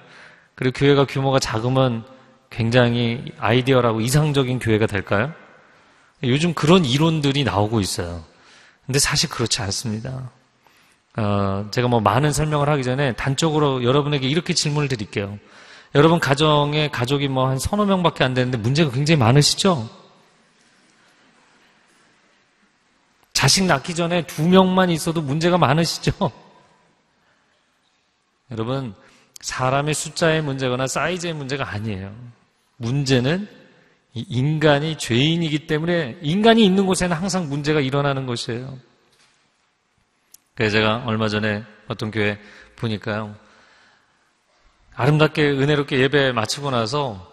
그리고 0.55 0.79
교회가 0.79 1.05
규모가 1.05 1.39
작으면 1.39 2.05
굉장히 2.49 3.25
아이디어라고 3.39 3.99
이상적인 3.99 4.59
교회가 4.59 4.85
될까요? 4.85 5.33
요즘 6.23 6.53
그런 6.53 6.85
이론들이 6.85 7.43
나오고 7.43 7.81
있어요. 7.81 8.23
근데 8.85 8.99
사실 8.99 9.29
그렇지 9.29 9.61
않습니다. 9.61 10.31
어, 11.17 11.67
제가 11.71 11.87
뭐 11.87 11.99
많은 11.99 12.31
설명을 12.33 12.69
하기 12.69 12.83
전에 12.83 13.13
단적으로 13.13 13.83
여러분에게 13.83 14.27
이렇게 14.27 14.53
질문을 14.53 14.89
드릴게요. 14.89 15.37
여러분 15.95 16.19
가정에 16.19 16.89
가족이 16.89 17.27
뭐 17.27 17.47
한 17.47 17.59
서너 17.59 17.85
명밖에 17.85 18.23
안 18.23 18.33
되는데 18.33 18.57
문제가 18.57 18.89
굉장히 18.91 19.19
많으시죠? 19.19 19.89
자식 23.33 23.65
낳기 23.65 23.93
전에 23.93 24.25
두 24.25 24.47
명만 24.47 24.89
있어도 24.89 25.21
문제가 25.21 25.57
많으시죠? 25.57 26.11
여러분, 28.51 28.95
사람의 29.41 29.93
숫자의 29.93 30.41
문제거나 30.41 30.87
사이즈의 30.87 31.33
문제가 31.33 31.69
아니에요. 31.69 32.15
문제는 32.77 33.47
이 33.47 33.62
인간이 34.13 34.97
죄인이기 34.97 35.65
때문에 35.67 36.17
인간이 36.21 36.63
있는 36.65 36.85
곳에는 36.85 37.15
항상 37.15 37.49
문제가 37.49 37.79
일어나는 37.79 38.25
것이에요. 38.25 38.77
그래서 40.55 40.73
제가 40.77 41.03
얼마 41.05 41.27
전에 41.29 41.63
어떤 41.87 42.11
교회 42.11 42.39
보니까요. 42.75 43.35
아름답게 44.95 45.49
은혜롭게 45.49 45.99
예배 45.99 46.31
마치고 46.33 46.69
나서 46.69 47.31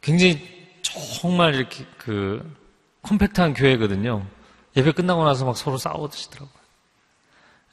굉장히 0.00 0.40
정말 0.82 1.54
이렇게 1.54 1.84
그 1.98 2.42
컴팩트한 3.02 3.54
교회거든요. 3.54 4.26
예배 4.76 4.92
끝나고 4.92 5.24
나서 5.24 5.44
막 5.44 5.56
서로 5.56 5.78
싸우시더라고요. 5.78 6.56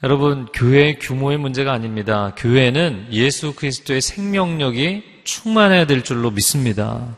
여러분, 0.02 0.46
교회의 0.52 0.98
규모의 0.98 1.38
문제가 1.38 1.72
아닙니다. 1.72 2.34
교회는 2.36 3.08
예수 3.10 3.54
그리스도의 3.54 4.00
생명력이 4.00 5.22
충만해야 5.24 5.86
될 5.86 6.04
줄로 6.04 6.30
믿습니다. 6.30 7.16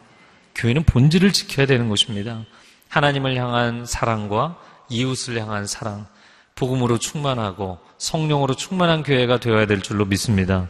교회는 0.57 0.85
본질을 0.85 1.33
지켜야 1.33 1.67
되는 1.67 1.89
것입니다. 1.89 2.45
하나님을 2.89 3.37
향한 3.37 3.87
사랑과 3.87 4.57
이웃을 4.89 5.41
향한 5.41 5.67
사랑, 5.67 6.07
복음으로 6.55 6.99
충만하고 6.99 7.79
성령으로 7.99 8.55
충만한 8.55 9.03
교회가 9.03 9.39
되어야 9.39 9.67
될 9.67 9.83
줄로 9.83 10.05
믿습니다. 10.07 10.69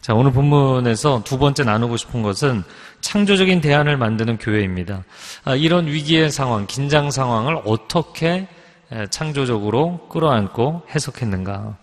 자, 0.00 0.14
오늘 0.14 0.32
본문에서 0.32 1.22
두 1.24 1.38
번째 1.38 1.62
나누고 1.62 1.96
싶은 1.96 2.22
것은 2.22 2.64
창조적인 3.00 3.60
대안을 3.60 3.96
만드는 3.96 4.38
교회입니다. 4.38 5.04
아, 5.44 5.54
이런 5.54 5.86
위기의 5.86 6.30
상황, 6.30 6.66
긴장 6.66 7.10
상황을 7.10 7.60
어떻게 7.64 8.48
에, 8.90 9.06
창조적으로 9.06 10.08
끌어안고 10.08 10.82
해석했는가. 10.90 11.76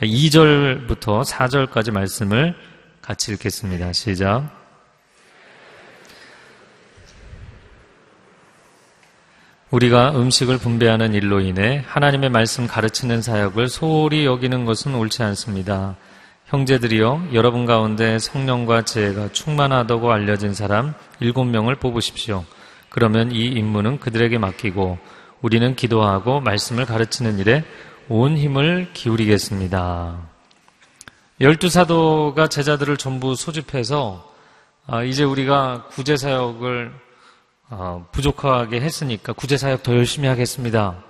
2절부터 0.00 1.24
4절까지 1.24 1.92
말씀을 1.92 2.54
같이 3.00 3.32
읽겠습니다. 3.32 3.92
시작. 3.92 4.61
우리가 9.72 10.10
음식을 10.10 10.58
분배하는 10.58 11.14
일로 11.14 11.40
인해 11.40 11.82
하나님의 11.86 12.28
말씀 12.28 12.66
가르치는 12.66 13.22
사역을 13.22 13.68
소홀히 13.68 14.26
여기는 14.26 14.66
것은 14.66 14.94
옳지 14.94 15.22
않습니다. 15.22 15.96
형제들이여 16.44 17.28
여러분 17.32 17.64
가운데 17.64 18.18
성령과 18.18 18.82
지혜가 18.82 19.32
충만하다고 19.32 20.12
알려진 20.12 20.52
사람 20.52 20.92
일곱 21.20 21.44
명을 21.44 21.76
뽑으십시오. 21.76 22.44
그러면 22.90 23.32
이 23.32 23.46
임무는 23.46 23.98
그들에게 23.98 24.36
맡기고 24.36 24.98
우리는 25.40 25.74
기도하고 25.74 26.40
말씀을 26.40 26.84
가르치는 26.84 27.38
일에 27.38 27.64
온 28.10 28.36
힘을 28.36 28.90
기울이겠습니다. 28.92 30.18
열두 31.40 31.70
사도가 31.70 32.48
제자들을 32.48 32.98
전부 32.98 33.34
소집해서 33.34 34.30
아, 34.86 35.02
이제 35.02 35.24
우리가 35.24 35.86
구제 35.92 36.18
사역을 36.18 36.92
어, 37.74 38.06
부족하게 38.12 38.82
했으니까 38.82 39.32
구제 39.32 39.56
사역 39.56 39.82
더 39.82 39.96
열심히 39.96 40.28
하겠습니다. 40.28 41.02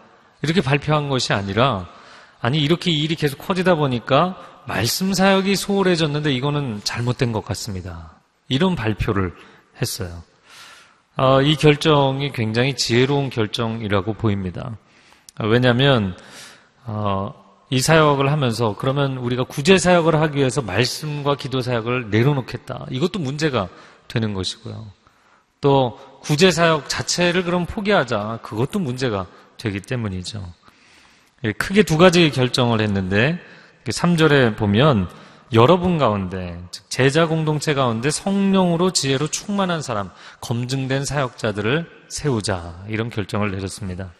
이렇게 0.42 0.60
발표한 0.60 1.08
것이 1.08 1.32
아니라 1.32 1.88
아니 2.40 2.60
이렇게 2.60 2.92
일이 2.92 3.16
계속 3.16 3.38
커지다 3.38 3.74
보니까 3.74 4.38
말씀 4.68 5.12
사역이 5.12 5.56
소홀해졌는데 5.56 6.32
이거는 6.32 6.80
잘못된 6.84 7.32
것 7.32 7.44
같습니다. 7.44 8.12
이런 8.48 8.76
발표를 8.76 9.34
했어요. 9.80 10.22
어, 11.16 11.42
이 11.42 11.56
결정이 11.56 12.30
굉장히 12.30 12.76
지혜로운 12.76 13.28
결정이라고 13.28 14.14
보입니다. 14.14 14.76
어, 15.40 15.48
왜냐하면 15.48 16.16
어, 16.84 17.34
이 17.70 17.80
사역을 17.80 18.30
하면서 18.30 18.76
그러면 18.78 19.16
우리가 19.16 19.44
구제 19.44 19.78
사역을 19.78 20.14
하기 20.14 20.38
위해서 20.38 20.62
말씀과 20.62 21.34
기도 21.34 21.60
사역을 21.60 22.10
내려놓겠다. 22.10 22.86
이것도 22.90 23.18
문제가 23.18 23.68
되는 24.06 24.32
것이고요. 24.32 24.86
또 25.60 25.98
구제 26.22 26.50
사역 26.52 26.88
자체를 26.88 27.42
그럼 27.44 27.66
포기하자. 27.66 28.38
그것도 28.42 28.78
문제가 28.78 29.26
되기 29.58 29.80
때문이죠. 29.80 30.52
예, 31.44 31.52
크게 31.52 31.82
두 31.82 31.98
가지 31.98 32.30
결정을 32.30 32.80
했는데 32.80 33.38
3절에 33.84 34.56
보면 34.56 35.08
여러분 35.52 35.98
가운데 35.98 36.58
즉 36.70 36.88
제자 36.88 37.26
공동체 37.26 37.74
가운데 37.74 38.10
성령으로 38.10 38.92
지혜로 38.92 39.28
충만한 39.28 39.82
사람 39.82 40.10
검증된 40.40 41.04
사역자들을 41.04 41.90
세우자 42.08 42.84
이런 42.88 43.10
결정을 43.10 43.50
내렸습니다. 43.50 44.12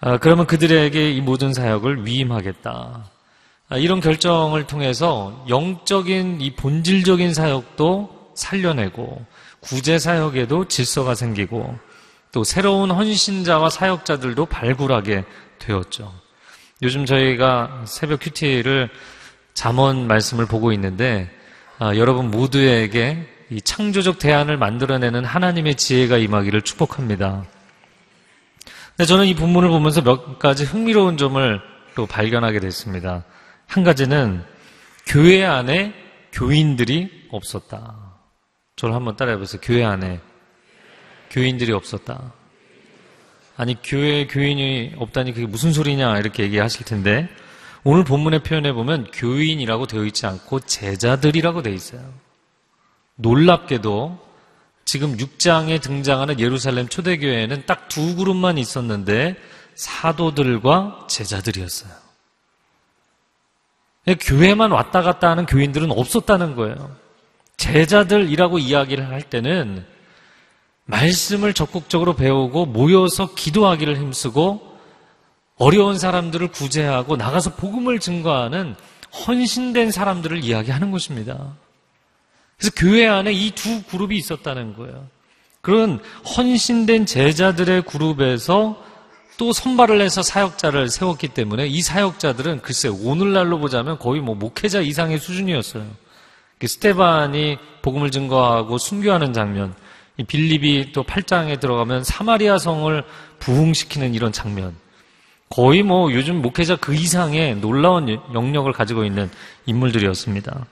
아, 0.00 0.18
그러면 0.18 0.46
그들에게 0.46 1.12
이 1.12 1.20
모든 1.20 1.54
사역을 1.54 2.04
위임하겠다. 2.04 3.10
아, 3.68 3.76
이런 3.78 4.00
결정을 4.00 4.66
통해서 4.66 5.44
영적인 5.48 6.40
이 6.40 6.54
본질적인 6.54 7.32
사역도 7.32 8.32
살려내고 8.34 9.24
구제 9.64 9.98
사역에도 9.98 10.68
질서가 10.68 11.14
생기고 11.14 11.78
또 12.32 12.44
새로운 12.44 12.90
헌신자와 12.90 13.70
사역자들도 13.70 14.46
발굴하게 14.46 15.24
되었죠. 15.58 16.12
요즘 16.82 17.06
저희가 17.06 17.84
새벽 17.86 18.20
큐티를 18.20 18.90
잠언 19.54 20.06
말씀을 20.06 20.46
보고 20.46 20.72
있는데 20.72 21.30
아, 21.78 21.96
여러분 21.96 22.30
모두에게 22.30 23.26
이 23.50 23.60
창조적 23.60 24.18
대안을 24.18 24.56
만들어내는 24.58 25.24
하나님의 25.24 25.76
지혜가 25.76 26.18
임하기를 26.18 26.62
축복합니다. 26.62 27.44
근데 28.96 29.06
저는 29.06 29.26
이 29.26 29.34
본문을 29.34 29.70
보면서 29.70 30.02
몇 30.02 30.38
가지 30.38 30.64
흥미로운 30.64 31.16
점을 31.16 31.60
또 31.94 32.06
발견하게 32.06 32.60
됐습니다. 32.60 33.24
한 33.66 33.82
가지는 33.82 34.44
교회 35.06 35.44
안에 35.44 35.94
교인들이 36.32 37.28
없었다. 37.30 38.03
저를 38.76 38.94
한번 38.94 39.16
따라해 39.16 39.38
보세요. 39.38 39.60
교회 39.62 39.84
안에 39.84 40.20
교인들이 41.30 41.72
없었다. 41.72 42.32
아니 43.56 43.76
교회에 43.82 44.26
교인이 44.26 44.94
없다니 44.96 45.32
그게 45.32 45.46
무슨 45.46 45.72
소리냐 45.72 46.18
이렇게 46.18 46.42
얘기하실 46.42 46.86
텐데 46.86 47.28
오늘 47.84 48.02
본문의 48.04 48.42
표현에 48.42 48.72
보면 48.72 49.10
교인이라고 49.12 49.86
되어 49.86 50.04
있지 50.06 50.26
않고 50.26 50.60
제자들이라고 50.60 51.62
되어 51.62 51.72
있어요. 51.72 52.00
놀랍게도 53.16 54.18
지금 54.84 55.16
6장에 55.16 55.80
등장하는 55.80 56.40
예루살렘 56.40 56.88
초대교회에는 56.88 57.66
딱 57.66 57.88
두 57.88 58.16
그룹만 58.16 58.58
있었는데 58.58 59.36
사도들과 59.76 61.06
제자들이었어요. 61.08 61.92
교회만 64.20 64.72
왔다 64.72 65.02
갔다 65.02 65.30
하는 65.30 65.46
교인들은 65.46 65.92
없었다는 65.92 66.56
거예요. 66.56 66.96
제자들이라고 67.56 68.58
이야기를 68.58 69.08
할 69.08 69.22
때는 69.22 69.84
말씀을 70.86 71.54
적극적으로 71.54 72.14
배우고 72.14 72.66
모여서 72.66 73.34
기도하기를 73.34 73.96
힘쓰고 73.96 74.74
어려운 75.56 75.98
사람들을 75.98 76.48
구제하고 76.48 77.16
나가서 77.16 77.54
복음을 77.54 78.00
증거하는 78.00 78.74
헌신된 79.26 79.92
사람들을 79.92 80.42
이야기하는 80.42 80.90
것입니다. 80.90 81.54
그래서 82.58 82.72
교회 82.76 83.06
안에 83.06 83.32
이 83.32 83.52
두 83.52 83.82
그룹이 83.84 84.16
있었다는 84.16 84.74
거예요. 84.74 85.06
그런 85.60 86.00
헌신된 86.36 87.06
제자들의 87.06 87.82
그룹에서 87.82 88.82
또 89.36 89.52
선발을 89.52 90.00
해서 90.00 90.22
사역자를 90.22 90.90
세웠기 90.90 91.28
때문에 91.28 91.66
이 91.66 91.80
사역자들은 91.82 92.62
글쎄 92.62 92.88
오늘날로 92.88 93.58
보자면 93.58 93.98
거의 93.98 94.20
뭐 94.20 94.34
목회자 94.34 94.80
이상의 94.80 95.18
수준이었어요. 95.18 95.86
그 96.58 96.66
스테반이 96.66 97.58
복음을 97.82 98.10
증거하고 98.10 98.78
순교하는 98.78 99.32
장면, 99.32 99.74
빌립이 100.26 100.92
또 100.92 101.02
8장에 101.02 101.60
들어가면 101.60 102.04
사마리아 102.04 102.58
성을 102.58 103.04
부흥시키는 103.40 104.14
이런 104.14 104.32
장면. 104.32 104.76
거의 105.50 105.82
뭐 105.82 106.12
요즘 106.12 106.42
목회자 106.42 106.76
그 106.76 106.94
이상의 106.94 107.56
놀라운 107.56 108.08
영역을 108.32 108.72
가지고 108.72 109.04
있는 109.04 109.30
인물들이었습니다. 109.66 110.66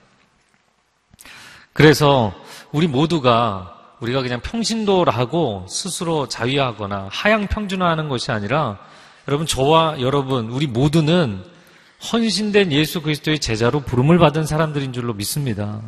그래서 1.73 2.33
우리 2.71 2.87
모두가 2.87 3.73
우리가 3.99 4.21
그냥 4.21 4.41
평신도라고 4.41 5.65
스스로 5.69 6.27
자위하거나 6.27 7.07
하향 7.11 7.47
평준화하는 7.47 8.09
것이 8.09 8.31
아니라 8.31 8.77
여러분 9.27 9.47
저와 9.47 10.01
여러분 10.01 10.49
우리 10.49 10.67
모두는 10.67 11.43
헌신된 12.11 12.71
예수 12.71 13.01
그리스도의 13.01 13.39
제자로 13.39 13.79
부름을 13.79 14.17
받은 14.17 14.45
사람들인 14.45 14.91
줄로 14.93 15.13
믿습니다. 15.13 15.81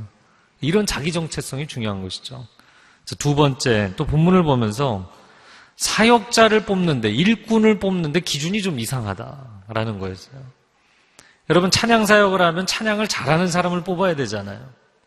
이런 0.61 0.85
자기 0.85 1.11
정체성이 1.11 1.67
중요한 1.67 2.01
것이죠. 2.01 2.47
두 3.19 3.35
번째 3.35 3.93
또 3.97 4.05
본문을 4.05 4.43
보면서 4.43 5.11
사역자를 5.75 6.65
뽑는데, 6.65 7.09
일꾼을 7.09 7.79
뽑는데 7.79 8.21
기준이 8.21 8.61
좀 8.61 8.79
이상하다라는 8.79 9.99
거였어요. 9.99 10.41
여러분, 11.49 11.69
찬양 11.69 12.05
사역을 12.05 12.41
하면 12.41 12.65
찬양을 12.65 13.07
잘하는 13.07 13.47
사람을 13.47 13.83
뽑아야 13.83 14.15
되잖아요. 14.15 14.59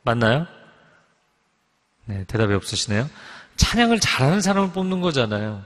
맞나요? 0.02 0.46
네, 2.04 2.24
대답이 2.24 2.54
없으시네요. 2.54 3.08
찬양을 3.56 3.98
잘하는 3.98 4.40
사람을 4.40 4.72
뽑는 4.72 5.00
거잖아요. 5.00 5.62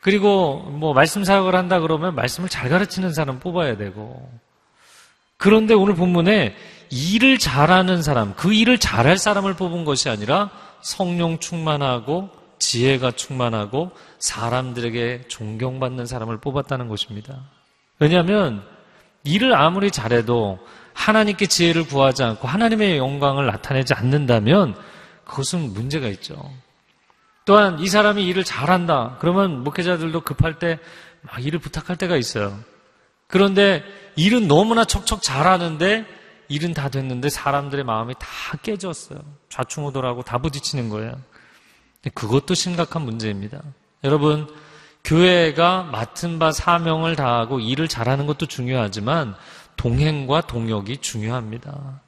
그리고 0.00 0.60
뭐 0.62 0.94
말씀 0.94 1.24
사역을 1.24 1.54
한다 1.54 1.80
그러면 1.80 2.14
말씀을 2.14 2.48
잘 2.48 2.70
가르치는 2.70 3.12
사람 3.12 3.40
뽑아야 3.40 3.76
되고. 3.76 4.30
그런데 5.38 5.74
오늘 5.74 5.94
본문에 5.94 6.54
일을 6.90 7.38
잘하는 7.38 8.02
사람, 8.02 8.34
그 8.34 8.52
일을 8.52 8.78
잘할 8.78 9.18
사람을 9.18 9.54
뽑은 9.54 9.84
것이 9.84 10.08
아니라 10.08 10.50
성령 10.80 11.38
충만하고 11.38 12.30
지혜가 12.58 13.12
충만하고 13.12 13.90
사람들에게 14.18 15.24
존경받는 15.28 16.06
사람을 16.06 16.38
뽑았다는 16.38 16.88
것입니다. 16.88 17.42
왜냐하면 17.98 18.62
일을 19.24 19.54
아무리 19.54 19.90
잘해도 19.90 20.58
하나님께 20.94 21.46
지혜를 21.46 21.86
구하지 21.86 22.22
않고 22.22 22.48
하나님의 22.48 22.96
영광을 22.96 23.46
나타내지 23.46 23.94
않는다면 23.94 24.76
그것은 25.24 25.74
문제가 25.74 26.06
있죠. 26.08 26.50
또한 27.44 27.78
이 27.80 27.88
사람이 27.88 28.24
일을 28.26 28.44
잘한다. 28.44 29.16
그러면 29.20 29.62
목회자들도 29.64 30.20
급할 30.22 30.58
때 30.58 30.78
막 31.26 31.44
일을 31.44 31.58
부탁할 31.58 31.96
때가 31.96 32.16
있어요. 32.16 32.58
그런데 33.26 33.82
일은 34.16 34.48
너무나 34.48 34.84
척척 34.84 35.22
잘하는데 35.22 36.06
일은 36.48 36.74
다 36.74 36.88
됐는데 36.88 37.28
사람들의 37.28 37.84
마음이 37.84 38.14
다 38.18 38.26
깨졌어요. 38.62 39.18
좌충우돌하고 39.48 40.22
다 40.22 40.38
부딪히는 40.38 40.88
거예요. 40.88 41.20
그것도 42.14 42.54
심각한 42.54 43.02
문제입니다. 43.02 43.60
여러분, 44.04 44.48
교회가 45.02 45.84
맡은 45.84 46.38
바 46.38 46.52
사명을 46.52 47.16
다하고 47.16 47.58
일을 47.60 47.88
잘하는 47.88 48.26
것도 48.26 48.46
중요하지만 48.46 49.34
동행과 49.76 50.42
동역이 50.42 50.98
중요합니다. 50.98 52.00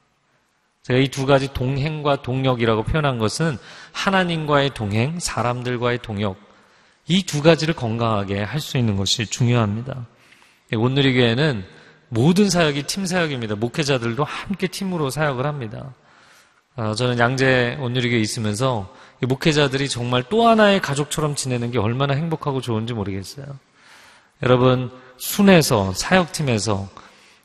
제가 0.83 0.99
이 0.99 1.09
두 1.09 1.25
가지 1.25 1.53
동행과 1.53 2.21
동역이라고 2.21 2.83
표현한 2.83 3.19
것은 3.19 3.57
하나님과의 3.91 4.71
동행, 4.73 5.19
사람들과의 5.19 5.99
동역, 6.01 6.37
이 7.07 7.23
두 7.25 7.41
가지를 7.41 7.73
건강하게 7.73 8.41
할 8.41 8.59
수 8.61 8.77
있는 8.77 8.95
것이 8.95 9.25
중요합니다. 9.25 10.05
오늘의 10.75 11.13
교회는 11.13 11.65
모든 12.09 12.49
사역이 12.49 12.83
팀 12.83 13.05
사역입니다. 13.05 13.55
목회자들도 13.55 14.23
함께 14.23 14.67
팀으로 14.67 15.09
사역을 15.09 15.45
합니다. 15.45 15.93
어, 16.75 16.93
저는 16.95 17.19
양재 17.19 17.77
온누리교에 17.79 18.19
있으면서 18.19 18.93
목회자들이 19.21 19.89
정말 19.89 20.23
또 20.29 20.47
하나의 20.47 20.81
가족처럼 20.81 21.35
지내는 21.35 21.71
게 21.71 21.79
얼마나 21.79 22.13
행복하고 22.13 22.61
좋은지 22.61 22.93
모르겠어요. 22.93 23.45
여러분, 24.43 24.89
순에서, 25.17 25.93
사역팀에서 25.93 26.87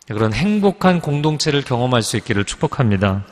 그런 0.07 0.33
행복한 0.33 1.01
공동체를 1.01 1.63
경험할 1.63 2.03
수 2.03 2.17
있기를 2.17 2.45
축복합니다. 2.45 3.27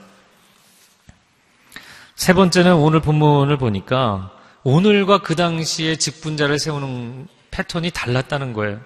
세 2.17 2.33
번째는 2.33 2.75
오늘 2.75 3.01
본문을 3.01 3.57
보니까 3.59 4.33
오늘과 4.65 5.23
그 5.23 5.37
당시에 5.37 5.97
직분자를 5.97 6.59
세우는 6.59 7.29
패턴이 7.51 7.91
달랐다는 7.91 8.53
거예요. 8.53 8.81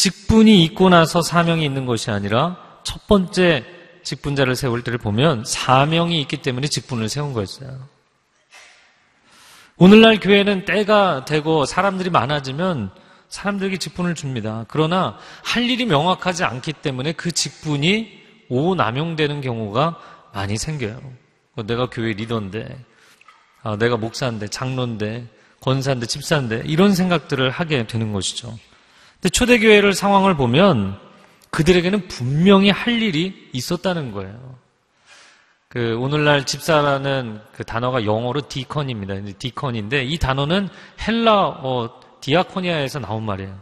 직분이 0.00 0.64
있고 0.64 0.88
나서 0.88 1.20
사명이 1.20 1.62
있는 1.62 1.84
것이 1.84 2.10
아니라 2.10 2.56
첫 2.84 3.06
번째 3.06 3.66
직분자를 4.02 4.56
세울 4.56 4.82
때를 4.82 4.98
보면 4.98 5.44
사명이 5.44 6.18
있기 6.22 6.38
때문에 6.38 6.68
직분을 6.68 7.10
세운 7.10 7.34
거였어요. 7.34 7.86
오늘날 9.76 10.18
교회는 10.18 10.64
때가 10.64 11.26
되고 11.26 11.66
사람들이 11.66 12.08
많아지면 12.08 12.92
사람들에게 13.28 13.76
직분을 13.76 14.14
줍니다. 14.14 14.64
그러나 14.68 15.18
할 15.44 15.64
일이 15.64 15.84
명확하지 15.84 16.44
않기 16.44 16.72
때문에 16.72 17.12
그 17.12 17.30
직분이 17.30 18.22
오남용되는 18.48 19.42
경우가 19.42 19.98
많이 20.32 20.56
생겨요. 20.56 20.98
내가 21.66 21.90
교회 21.90 22.14
리더인데, 22.14 22.84
아, 23.62 23.76
내가 23.76 23.98
목사인데, 23.98 24.48
장로인데, 24.48 25.28
권사인데, 25.60 26.06
집사인데 26.06 26.62
이런 26.64 26.94
생각들을 26.94 27.50
하게 27.50 27.86
되는 27.86 28.14
것이죠. 28.14 28.58
근데 29.20 29.28
초대교회를 29.28 29.92
상황을 29.92 30.34
보면 30.34 30.98
그들에게는 31.50 32.08
분명히 32.08 32.70
할 32.70 33.02
일이 33.02 33.50
있었다는 33.52 34.12
거예요. 34.12 34.58
그 35.68 35.96
오늘날 35.98 36.46
집사라는 36.46 37.40
그 37.52 37.62
단어가 37.64 38.04
영어로 38.04 38.48
디컨입니다. 38.48 39.14
디컨인데 39.38 40.04
이 40.04 40.18
단어는 40.18 40.68
헬라어 41.06 42.00
디아코니아에서 42.20 42.98
나온 42.98 43.24
말이에요. 43.24 43.56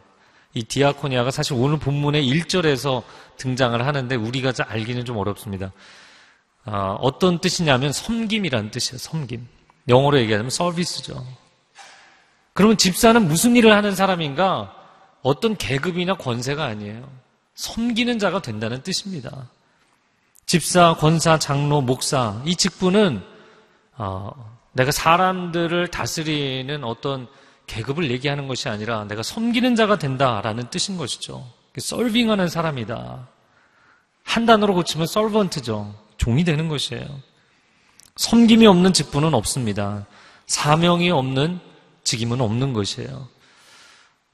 이 0.55 0.63
디아코니아가 0.63 1.31
사실 1.31 1.55
오늘 1.55 1.79
본문의 1.79 2.27
1절에서 2.27 3.03
등장을 3.37 3.85
하는데 3.85 4.15
우리가 4.15 4.53
잘 4.53 4.67
알기는 4.69 5.05
좀 5.05 5.17
어렵습니다. 5.17 5.73
어, 6.65 6.97
어떤 7.01 7.41
뜻이냐면 7.41 7.93
섬김이라는 7.93 8.71
뜻이에요. 8.71 8.99
섬김. 8.99 9.47
영어로 9.89 10.19
얘기하면 10.21 10.51
서비스죠. 10.51 11.27
그러면 12.53 12.77
집사는 12.77 13.27
무슨 13.27 13.57
일을 13.57 13.73
하는 13.73 13.95
사람인가? 13.95 14.78
어떤 15.23 15.57
계급이나 15.57 16.15
권세가 16.15 16.65
아니에요. 16.65 17.09
섬기는 17.55 18.19
자가 18.19 18.41
된다는 18.41 18.83
뜻입니다. 18.83 19.49
집사, 20.47 20.95
권사, 20.95 21.39
장로, 21.39 21.81
목사 21.81 22.41
이 22.47 22.57
직분은 22.57 23.23
어, 23.97 24.59
내가 24.73 24.91
사람들을 24.91 25.89
다스리는 25.89 26.85
어떤 26.85 27.27
계급을 27.67 28.11
얘기하는 28.11 28.49
것이 28.49 28.69
아니라 28.69 29.05
내가 29.05 29.23
섬기는 29.23 29.75
자가 29.75 29.99
된다라는 29.99 30.71
뜻인 30.71 30.97
것이죠. 30.97 31.47
썰빙하는 31.77 32.49
사람이다. 32.49 33.29
한 34.25 34.47
단어로 34.47 34.75
고치면 34.75 35.07
썰번트죠. 35.07 35.95
종이 36.17 36.45
되는 36.45 36.69
것이에요. 36.69 37.07
섬김이 38.17 38.67
없는 38.67 38.93
직분은 38.93 39.33
없습니다. 39.35 40.07
사명이 40.47 41.11
없는 41.11 41.61
직임은 42.05 42.41
없는 42.41 42.73
것이에요. 42.73 43.29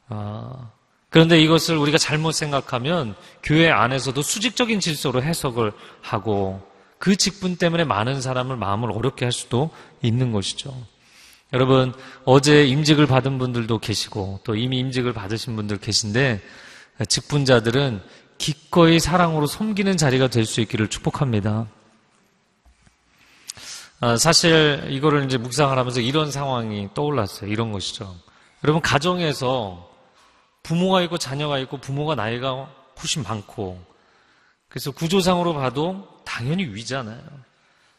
아, 0.08 0.70
그런데 1.14 1.40
이것을 1.40 1.76
우리가 1.76 1.96
잘못 1.96 2.32
생각하면 2.32 3.14
교회 3.40 3.70
안에서도 3.70 4.20
수직적인 4.20 4.80
질서로 4.80 5.22
해석을 5.22 5.70
하고 6.00 6.60
그 6.98 7.14
직분 7.14 7.54
때문에 7.54 7.84
많은 7.84 8.20
사람을 8.20 8.56
마음을 8.56 8.90
어렵게 8.90 9.24
할 9.24 9.30
수도 9.30 9.70
있는 10.02 10.32
것이죠. 10.32 10.76
여러분, 11.52 11.94
어제 12.24 12.64
임직을 12.64 13.06
받은 13.06 13.38
분들도 13.38 13.78
계시고 13.78 14.40
또 14.42 14.56
이미 14.56 14.80
임직을 14.80 15.12
받으신 15.12 15.54
분들 15.54 15.76
계신데 15.76 16.42
직분자들은 17.08 18.02
기꺼이 18.38 18.98
사랑으로 18.98 19.46
섬기는 19.46 19.96
자리가 19.96 20.26
될 20.26 20.44
수 20.44 20.60
있기를 20.62 20.88
축복합니다. 20.88 21.68
아, 24.00 24.16
사실 24.16 24.84
이거를 24.88 25.26
이제 25.26 25.38
묵상을 25.38 25.78
하면서 25.78 26.00
이런 26.00 26.32
상황이 26.32 26.88
떠올랐어요. 26.92 27.48
이런 27.48 27.70
것이죠. 27.70 28.16
여러분, 28.64 28.82
가정에서 28.82 29.93
부모가 30.64 31.02
있고 31.02 31.18
자녀가 31.18 31.58
있고 31.58 31.76
부모가 31.76 32.16
나이가 32.16 32.68
훨씬 32.98 33.22
많고 33.22 33.80
그래서 34.68 34.90
구조상으로 34.90 35.54
봐도 35.54 36.08
당연히 36.24 36.64
위잖아요. 36.64 37.22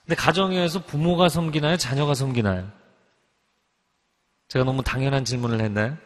근데 0.04 0.16
가정에서 0.16 0.84
부모가 0.84 1.30
섬기나요? 1.30 1.78
자녀가 1.78 2.14
섬기나요? 2.14 2.70
제가 4.50 4.66
너무 4.66 4.84
당연한 4.84 5.24
질문을 5.24 5.62
했나요? 5.62 5.98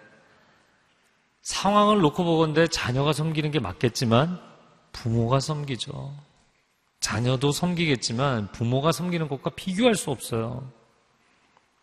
상황을 1.41 1.99
놓고 2.01 2.23
보건데 2.23 2.67
자녀가 2.67 3.13
섬기는 3.13 3.49
게 3.51 3.59
맞겠지만 3.59 4.39
부모가 4.91 5.39
섬기죠. 5.39 6.13
자녀도 6.99 7.51
섬기겠지만 7.51 8.51
부모가 8.51 8.91
섬기는 8.91 9.27
것과 9.27 9.51
비교할 9.51 9.95
수 9.95 10.11
없어요. 10.11 10.69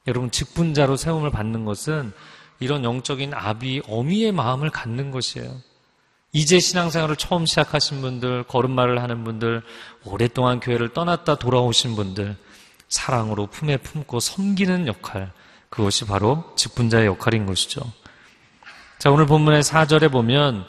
여러분 0.06 0.30
직분자로 0.30 0.96
세움을 0.96 1.30
받는 1.30 1.64
것은 1.64 2.12
이런 2.58 2.84
영적인 2.84 3.34
아비, 3.34 3.82
어미의 3.88 4.32
마음을 4.32 4.70
갖는 4.70 5.10
것이에요. 5.10 5.60
이제 6.32 6.58
신앙생활을 6.60 7.16
처음 7.16 7.46
시작하신 7.46 8.00
분들, 8.00 8.44
걸음마를 8.44 9.02
하는 9.02 9.24
분들, 9.24 9.62
오랫동안 10.04 10.60
교회를 10.60 10.92
떠났다 10.92 11.36
돌아오신 11.36 11.96
분들, 11.96 12.36
사랑으로 12.88 13.46
품에 13.46 13.78
품고 13.78 14.20
섬기는 14.20 14.86
역할, 14.86 15.32
그것이 15.70 16.04
바로 16.06 16.44
직분자의 16.56 17.06
역할인 17.06 17.46
것이죠. 17.46 17.80
자, 18.98 19.10
오늘 19.10 19.26
본문의 19.26 19.62
4절에 19.62 20.10
보면, 20.10 20.66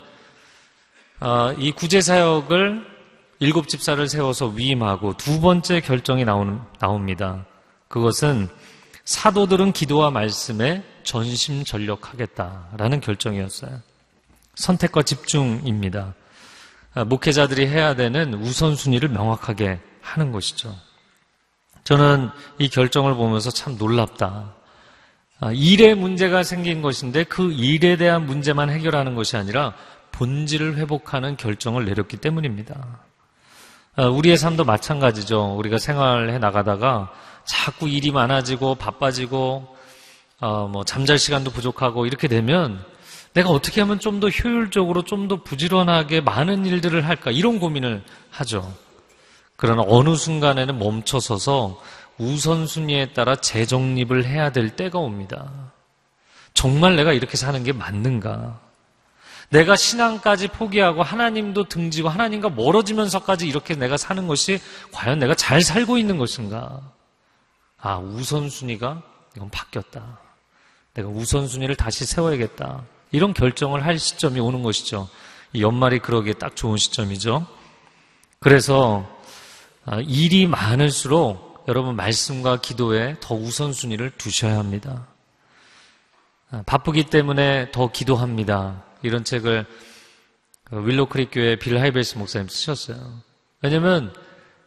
어, 1.19 1.53
이 1.57 1.71
구제사역을 1.71 2.97
일곱 3.39 3.67
집사를 3.67 4.07
세워서 4.07 4.47
위임하고 4.47 5.15
두 5.15 5.39
번째 5.41 5.81
결정이 5.81 6.25
나오, 6.25 6.45
나옵니다. 6.79 7.45
그것은 7.87 8.49
사도들은 9.07 9.71
기도와 9.71 10.11
말씀에 10.11 10.83
전심전력하겠다라는 11.03 12.99
결정이었어요. 12.99 13.79
선택과 14.55 15.03
집중입니다. 15.03 16.13
아, 16.93 17.05
목회자들이 17.05 17.67
해야 17.67 17.95
되는 17.95 18.33
우선순위를 18.33 19.07
명확하게 19.07 19.79
하는 20.01 20.33
것이죠. 20.33 20.75
저는 21.85 22.31
이 22.59 22.67
결정을 22.67 23.15
보면서 23.15 23.49
참 23.49 23.77
놀랍다. 23.77 24.53
아, 25.39 25.51
일에 25.53 25.93
문제가 25.93 26.43
생긴 26.43 26.81
것인데 26.81 27.23
그 27.23 27.53
일에 27.53 27.95
대한 27.95 28.25
문제만 28.25 28.69
해결하는 28.69 29.15
것이 29.15 29.37
아니라 29.37 29.73
본질을 30.11 30.75
회복하는 30.75 31.37
결정을 31.37 31.85
내렸기 31.85 32.17
때문입니다. 32.17 32.99
아, 33.95 34.07
우리의 34.07 34.35
삶도 34.35 34.65
마찬가지죠. 34.65 35.55
우리가 35.55 35.77
생활해 35.77 36.39
나가다가 36.39 37.13
자꾸 37.47 37.89
일이 37.89 38.11
많아지고 38.11 38.75
바빠지고 38.75 39.75
어, 40.39 40.67
뭐 40.67 40.83
잠잘 40.83 41.17
시간도 41.17 41.49
부족하고 41.51 42.05
이렇게 42.05 42.27
되면 42.27 42.83
내가 43.33 43.49
어떻게 43.49 43.81
하면 43.81 43.99
좀 43.99 44.19
더 44.19 44.29
효율적으로 44.29 45.03
좀 45.03 45.27
더 45.27 45.41
부지런하게 45.43 46.21
많은 46.21 46.65
일들을 46.65 47.07
할까 47.07 47.31
이런 47.31 47.59
고민을 47.59 48.03
하죠. 48.31 48.71
그러나 49.55 49.83
어느 49.87 50.15
순간에는 50.15 50.77
멈춰서서 50.77 51.81
우선순위에 52.19 53.13
따라 53.13 53.35
재정립을 53.35 54.25
해야 54.25 54.51
될 54.51 54.75
때가 54.75 54.99
옵니다. 54.99 55.71
정말 56.53 56.95
내가 56.95 57.13
이렇게 57.13 57.37
사는 57.37 57.63
게 57.63 57.71
맞는가? 57.73 58.59
내가 59.49 59.75
신앙까지 59.75 60.49
포기하고 60.49 61.03
하나님도 61.03 61.69
등지고 61.69 62.09
하나님과 62.09 62.49
멀어지면서까지 62.49 63.47
이렇게 63.47 63.75
내가 63.75 63.95
사는 63.97 64.27
것이 64.27 64.59
과연 64.91 65.19
내가 65.19 65.35
잘 65.35 65.61
살고 65.61 65.97
있는 65.97 66.17
것인가? 66.17 66.81
아, 67.79 67.97
우선순위가 67.97 69.03
이건 69.35 69.49
바뀌었다. 69.49 70.19
내가 70.93 71.09
우선순위를 71.09 71.75
다시 71.75 72.05
세워야겠다. 72.05 72.83
이런 73.11 73.33
결정을 73.33 73.85
할 73.85 73.99
시점이 73.99 74.39
오는 74.39 74.63
것이죠. 74.63 75.07
이 75.53 75.61
연말이 75.61 75.99
그러기에 75.99 76.33
딱 76.33 76.55
좋은 76.55 76.77
시점이죠. 76.77 77.47
그래서 78.39 79.07
아, 79.85 79.99
일이 79.99 80.47
많을수록 80.47 81.63
여러분 81.67 81.95
말씀과 81.95 82.61
기도에 82.61 83.15
더 83.21 83.35
우선순위를 83.35 84.11
두셔야 84.17 84.57
합니다. 84.57 85.07
아, 86.49 86.63
바쁘기 86.65 87.05
때문에 87.05 87.71
더 87.71 87.91
기도합니다. 87.91 88.83
이런 89.03 89.23
책을 89.23 89.65
그 90.65 90.85
윌로크릭 90.85 91.29
교회 91.31 91.55
빌 91.55 91.79
하이베스 91.79 92.17
목사님 92.17 92.49
쓰셨어요. 92.49 93.21
왜냐면 93.61 94.13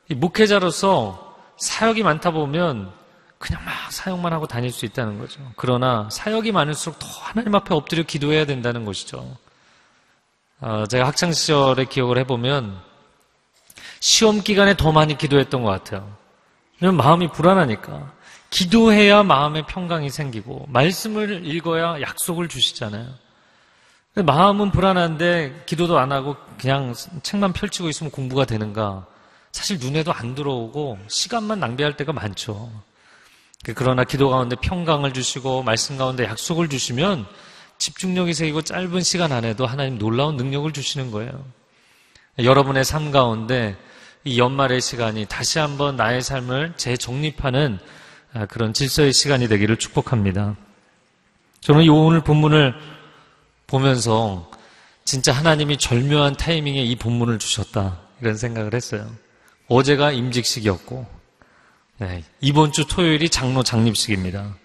이 0.08 0.14
목회자로서 0.14 1.36
사역이 1.58 2.02
많다 2.02 2.30
보면 2.30 2.99
그냥 3.40 3.64
막 3.64 3.90
사역만 3.90 4.34
하고 4.34 4.46
다닐 4.46 4.70
수 4.70 4.84
있다는 4.84 5.18
거죠. 5.18 5.40
그러나 5.56 6.08
사역이 6.12 6.52
많을수록 6.52 6.98
더 6.98 7.06
하나님 7.08 7.54
앞에 7.54 7.74
엎드려 7.74 8.02
기도해야 8.02 8.44
된다는 8.44 8.84
것이죠. 8.84 9.34
어, 10.60 10.84
제가 10.86 11.06
학창 11.06 11.32
시절에 11.32 11.86
기억을 11.86 12.18
해보면 12.18 12.78
시험 13.98 14.42
기간에 14.42 14.76
더 14.76 14.92
많이 14.92 15.16
기도했던 15.16 15.62
것 15.62 15.70
같아요. 15.70 16.14
왜냐면 16.80 16.98
마음이 16.98 17.32
불안하니까. 17.32 18.12
기도해야 18.50 19.22
마음의 19.22 19.64
평강이 19.66 20.10
생기고 20.10 20.66
말씀을 20.68 21.46
읽어야 21.46 21.98
약속을 22.02 22.48
주시잖아요. 22.48 23.08
마음은 24.16 24.70
불안한데 24.70 25.62
기도도 25.64 25.98
안 25.98 26.12
하고 26.12 26.36
그냥 26.58 26.94
책만 27.22 27.54
펼치고 27.54 27.88
있으면 27.88 28.10
공부가 28.10 28.44
되는가? 28.44 29.06
사실 29.50 29.78
눈에도 29.78 30.12
안 30.12 30.34
들어오고 30.34 30.98
시간만 31.08 31.58
낭비할 31.58 31.96
때가 31.96 32.12
많죠. 32.12 32.70
그러나 33.74 34.04
기도 34.04 34.30
가운데 34.30 34.56
평강을 34.56 35.12
주시고 35.12 35.62
말씀 35.62 35.98
가운데 35.98 36.24
약속을 36.24 36.68
주시면 36.68 37.26
집중력이 37.78 38.34
생기고 38.34 38.62
짧은 38.62 39.02
시간 39.02 39.32
안에도 39.32 39.66
하나님 39.66 39.98
놀라운 39.98 40.36
능력을 40.36 40.70
주시는 40.72 41.10
거예요. 41.10 41.44
여러분의 42.38 42.84
삶 42.84 43.10
가운데 43.10 43.76
이 44.24 44.38
연말의 44.38 44.80
시간이 44.80 45.26
다시 45.26 45.58
한번 45.58 45.96
나의 45.96 46.22
삶을 46.22 46.74
재정립하는 46.76 47.78
아, 48.32 48.46
그런 48.46 48.72
질서의 48.72 49.12
시간이 49.12 49.48
되기를 49.48 49.76
축복합니다. 49.76 50.56
저는 51.60 51.82
이 51.82 51.88
오늘 51.88 52.22
본문을 52.22 52.74
보면서 53.66 54.50
진짜 55.04 55.32
하나님이 55.32 55.78
절묘한 55.78 56.36
타이밍에 56.36 56.82
이 56.82 56.96
본문을 56.96 57.38
주셨다 57.38 57.98
이런 58.20 58.36
생각을 58.36 58.74
했어요. 58.74 59.10
어제가 59.68 60.12
임직식이었고 60.12 61.19
네, 62.00 62.24
이번 62.40 62.72
주 62.72 62.86
토요일이 62.86 63.28
장로 63.28 63.62
장립식입니다. 63.62 64.56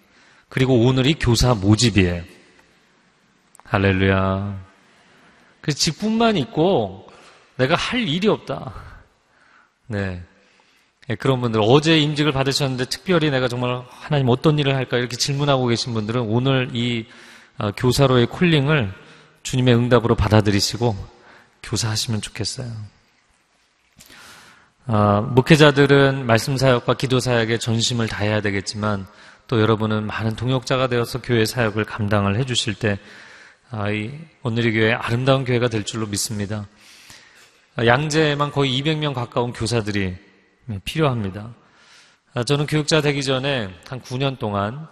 그리고 0.48 0.86
오늘이 0.86 1.16
교사 1.16 1.54
모집이에요. 1.54 2.24
할렐루야. 3.66 4.58
그래서 5.60 5.78
직분만 5.78 6.38
있고 6.38 7.12
내가 7.58 7.76
할 7.76 8.08
일이 8.08 8.30
없다. 8.30 8.74
네. 9.88 10.24
네, 11.10 11.16
그런 11.16 11.42
분들 11.42 11.60
어제 11.62 12.00
임직을 12.00 12.32
받으셨는데 12.32 12.86
특별히 12.86 13.30
내가 13.30 13.50
정말 13.50 13.84
하나님 13.90 14.30
어떤 14.30 14.58
일을 14.58 14.74
할까 14.74 14.96
이렇게 14.96 15.18
질문하고 15.18 15.68
계신 15.68 15.94
분들은 15.94 16.22
오늘 16.22 16.70
이 16.74 17.06
어, 17.58 17.72
교사로의 17.74 18.28
콜링을 18.28 18.94
주님의 19.44 19.76
응답으로 19.76 20.16
받아들이시고 20.16 20.96
교사하시면 21.64 22.22
좋겠어요. 22.22 22.72
어, 24.88 25.22
목회자들은 25.22 26.28
말씀 26.28 26.58
사역과 26.58 26.94
기도 26.94 27.20
사역에 27.20 27.58
전심을 27.58 28.08
다해야 28.08 28.42
되겠지만 28.42 29.08
또 29.48 29.60
여러분은 29.60 30.06
많은 30.06 30.36
동역자가 30.36 30.88
되어서 30.88 31.22
교회 31.22 31.44
사역을 31.44 31.86
감당을 31.86 32.38
해주실 32.38 32.76
때 32.76 33.00
아, 33.72 33.90
이 33.90 34.12
오늘의 34.44 34.74
교회 34.74 34.94
아름다운 34.94 35.44
교회가 35.44 35.70
될 35.70 35.86
줄로 35.86 36.06
믿습니다. 36.06 36.68
아, 37.76 37.86
양재에만 37.88 38.52
거의 38.52 38.80
200명 38.80 39.16
가까운 39.16 39.54
교사들이 39.54 40.18
필요합니다. 40.84 41.56
아, 42.36 42.44
저는 42.44 42.68
교육자 42.68 43.02
되기 43.02 43.24
전에 43.24 43.70
한 43.90 44.02
9년 44.02 44.38
동안 44.38 44.88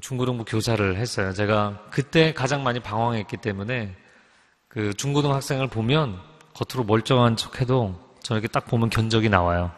중고등부 0.00 0.46
교사를 0.46 0.96
했어요. 0.96 1.34
제가 1.34 1.88
그때 1.90 2.32
가장 2.32 2.62
많이 2.62 2.80
방황했기 2.80 3.36
때문에 3.36 3.94
그 4.68 4.94
중고등 4.94 5.34
학생을 5.34 5.68
보면 5.68 6.18
겉으로 6.54 6.84
멀쩡한 6.84 7.36
척해도 7.36 8.09
저렇게 8.30 8.46
딱 8.46 8.64
보면 8.66 8.90
견적이 8.90 9.28
나와요. 9.28 9.72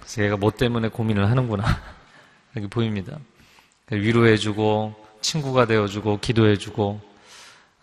그래서 0.00 0.24
얘가 0.24 0.36
뭐 0.36 0.50
때문에 0.50 0.88
고민을 0.88 1.30
하는구나 1.30 1.62
이렇게 2.56 2.68
보입니다. 2.68 3.20
위로해주고 3.88 4.96
친구가 5.20 5.66
되어주고 5.66 6.18
기도해주고 6.18 7.00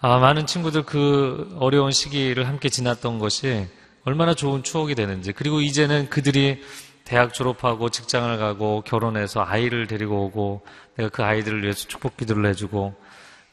아, 0.02 0.20
많은 0.20 0.48
친구들 0.48 0.84
그 0.84 1.56
어려운 1.62 1.92
시기를 1.92 2.46
함께 2.46 2.68
지났던 2.68 3.20
것이 3.20 3.68
얼마나 4.04 4.34
좋은 4.34 4.64
추억이 4.64 4.96
되는지 4.96 5.32
그리고 5.32 5.62
이제는 5.62 6.10
그들이 6.10 6.62
대학 7.06 7.34
졸업하고 7.34 7.88
직장을 7.88 8.38
가고 8.38 8.82
결혼해서 8.82 9.46
아이를 9.48 9.88
데리고 9.88 10.26
오고 10.26 10.66
내가 10.98 11.08
그 11.08 11.24
아이들을 11.24 11.64
위해서 11.64 11.88
축복 11.88 12.18
기도를 12.18 12.46
해주고 12.48 12.96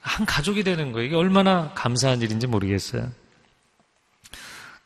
한 0.00 0.26
가족이 0.26 0.64
되는 0.64 0.90
거예요. 0.90 1.06
이게 1.06 1.14
얼마나 1.14 1.72
감사한 1.74 2.20
일인지 2.20 2.48
모르겠어요. 2.48 3.12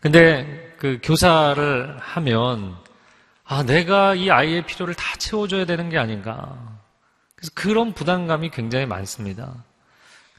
근데 0.00 0.74
그 0.78 0.98
교사를 1.02 1.98
하면 1.98 2.76
아, 3.44 3.64
내가 3.64 4.14
이 4.14 4.30
아이의 4.30 4.64
필요를 4.64 4.94
다 4.94 5.16
채워줘야 5.16 5.64
되는 5.66 5.88
게 5.88 5.98
아닌가. 5.98 6.56
그래서 7.34 7.50
그런 7.54 7.92
부담감이 7.92 8.50
굉장히 8.50 8.86
많습니다. 8.86 9.64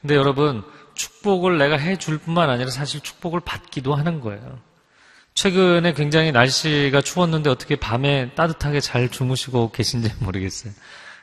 근데 0.00 0.16
여러분, 0.16 0.64
축복을 0.94 1.58
내가 1.58 1.76
해줄 1.76 2.18
뿐만 2.18 2.48
아니라 2.48 2.70
사실 2.70 3.00
축복을 3.00 3.40
받기도 3.40 3.94
하는 3.94 4.20
거예요. 4.20 4.58
최근에 5.34 5.92
굉장히 5.92 6.32
날씨가 6.32 7.02
추웠는데 7.02 7.50
어떻게 7.50 7.76
밤에 7.76 8.34
따뜻하게 8.34 8.80
잘 8.80 9.10
주무시고 9.10 9.72
계신지 9.72 10.10
모르겠어요. 10.20 10.72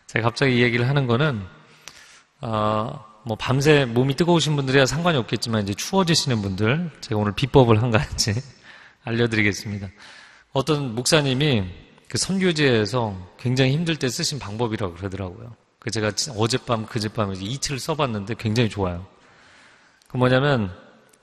제가 0.08 0.23
갑자기 0.23 0.58
이 0.58 0.62
얘기를 0.62 0.88
하는 0.88 1.08
거는, 1.08 1.43
어, 2.41 3.06
뭐 3.23 3.36
밤새 3.36 3.86
몸이 3.86 4.15
뜨거우신 4.15 4.55
분들이야 4.55 4.86
상관이 4.86 5.17
없겠지만 5.17 5.63
이제 5.63 5.73
추워지시는 5.73 6.41
분들, 6.41 6.91
제가 7.01 7.19
오늘 7.19 7.34
비법을 7.34 7.82
한 7.82 7.91
가지 7.91 8.34
알려드리겠습니다. 9.03 9.89
어떤 10.53 10.95
목사님이 10.95 11.63
그 12.08 12.17
선교지에서 12.17 13.15
굉장히 13.38 13.71
힘들 13.73 13.95
때 13.95 14.10
쓰신 14.10 14.39
방법이라고 14.39 14.95
그러더라고요. 14.95 15.55
그 15.79 15.91
제가 15.91 16.12
어젯밤, 16.38 16.86
그젯밤에 16.86 17.36
이틀 17.39 17.79
써봤는데 17.79 18.36
굉장히 18.38 18.69
좋아요. 18.69 19.05
그 20.08 20.17
뭐냐면, 20.17 20.75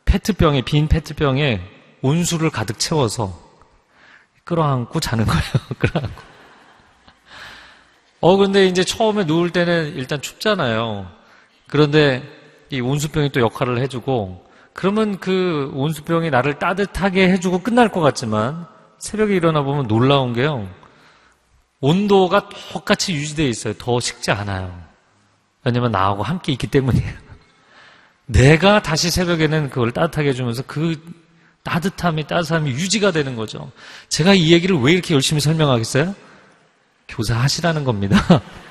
페트병에, 0.04 0.62
빈 0.62 0.86
페트병에 0.88 1.60
온수를 2.02 2.50
가득 2.50 2.78
채워서 2.78 3.36
끌어안고 4.44 5.00
자는 5.00 5.26
거예요. 5.26 5.42
끌어안고. 5.78 6.22
어, 8.20 8.36
근데 8.36 8.66
이제 8.66 8.84
처음에 8.84 9.24
누울 9.24 9.50
때는 9.50 9.94
일단 9.96 10.22
춥잖아요. 10.22 11.10
그런데 11.68 12.22
이 12.70 12.80
온수병이 12.80 13.30
또 13.30 13.40
역할을 13.40 13.78
해주고, 13.78 14.44
그러면 14.72 15.18
그 15.18 15.70
온수병이 15.74 16.30
나를 16.30 16.58
따뜻하게 16.58 17.30
해주고 17.30 17.62
끝날 17.62 17.90
것 17.90 18.00
같지만, 18.00 18.66
새벽에 18.98 19.36
일어나 19.36 19.62
보면 19.62 19.86
놀라운 19.86 20.32
게요. 20.32 20.68
온도가 21.80 22.48
똑같이 22.72 23.14
유지되어 23.14 23.46
있어요. 23.46 23.74
더 23.74 24.00
식지 24.00 24.30
않아요. 24.30 24.76
왜냐면 25.64 25.90
나하고 25.92 26.22
함께 26.22 26.52
있기 26.52 26.68
때문이에요. 26.68 27.12
내가 28.26 28.82
다시 28.82 29.10
새벽에는 29.10 29.70
그걸 29.70 29.92
따뜻하게 29.92 30.30
해주면서 30.30 30.62
그 30.66 31.00
따뜻함이 31.62 32.26
따뜻함이 32.26 32.70
유지가 32.70 33.10
되는 33.10 33.34
거죠. 33.34 33.70
제가 34.08 34.34
이 34.34 34.52
얘기를 34.52 34.78
왜 34.78 34.92
이렇게 34.92 35.14
열심히 35.14 35.40
설명하겠어요? 35.40 36.14
교사하시라는 37.08 37.84
겁니다. 37.84 38.16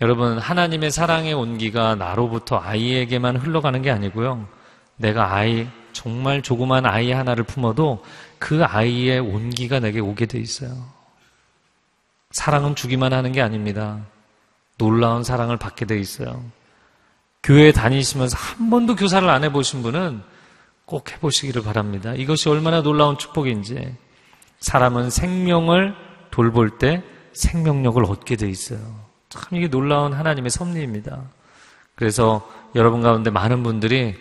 여러분, 0.00 0.38
하나님의 0.38 0.90
사랑의 0.90 1.34
온기가 1.34 1.94
나로부터 1.94 2.58
아이에게만 2.58 3.36
흘러가는 3.36 3.80
게 3.80 3.90
아니고요. 3.90 4.46
내가 4.96 5.34
아이, 5.34 5.68
정말 5.92 6.42
조그만 6.42 6.84
아이 6.84 7.12
하나를 7.12 7.44
품어도 7.44 8.04
그 8.38 8.64
아이의 8.64 9.20
온기가 9.20 9.80
내게 9.80 10.00
오게 10.00 10.26
돼 10.26 10.38
있어요. 10.38 10.84
사랑은 12.32 12.74
주기만 12.74 13.12
하는 13.12 13.30
게 13.30 13.40
아닙니다. 13.40 14.00
놀라운 14.76 15.22
사랑을 15.22 15.56
받게 15.56 15.86
돼 15.86 15.98
있어요. 15.98 16.44
교회 17.44 17.70
다니시면서 17.70 18.36
한 18.36 18.70
번도 18.70 18.96
교사를 18.96 19.28
안 19.28 19.44
해보신 19.44 19.82
분은 19.82 20.22
꼭 20.84 21.12
해보시기를 21.12 21.62
바랍니다. 21.62 22.12
이것이 22.14 22.48
얼마나 22.48 22.82
놀라운 22.82 23.16
축복인지. 23.16 23.94
사람은 24.58 25.10
생명을 25.10 25.94
돌볼 26.30 26.78
때 26.78 27.02
생명력을 27.32 28.04
얻게 28.04 28.36
돼 28.36 28.48
있어요. 28.48 29.03
참 29.34 29.58
이게 29.58 29.68
놀라운 29.68 30.12
하나님의 30.12 30.50
섭리입니다. 30.50 31.22
그래서 31.96 32.48
여러분 32.76 33.02
가운데 33.02 33.30
많은 33.30 33.64
분들이 33.64 34.14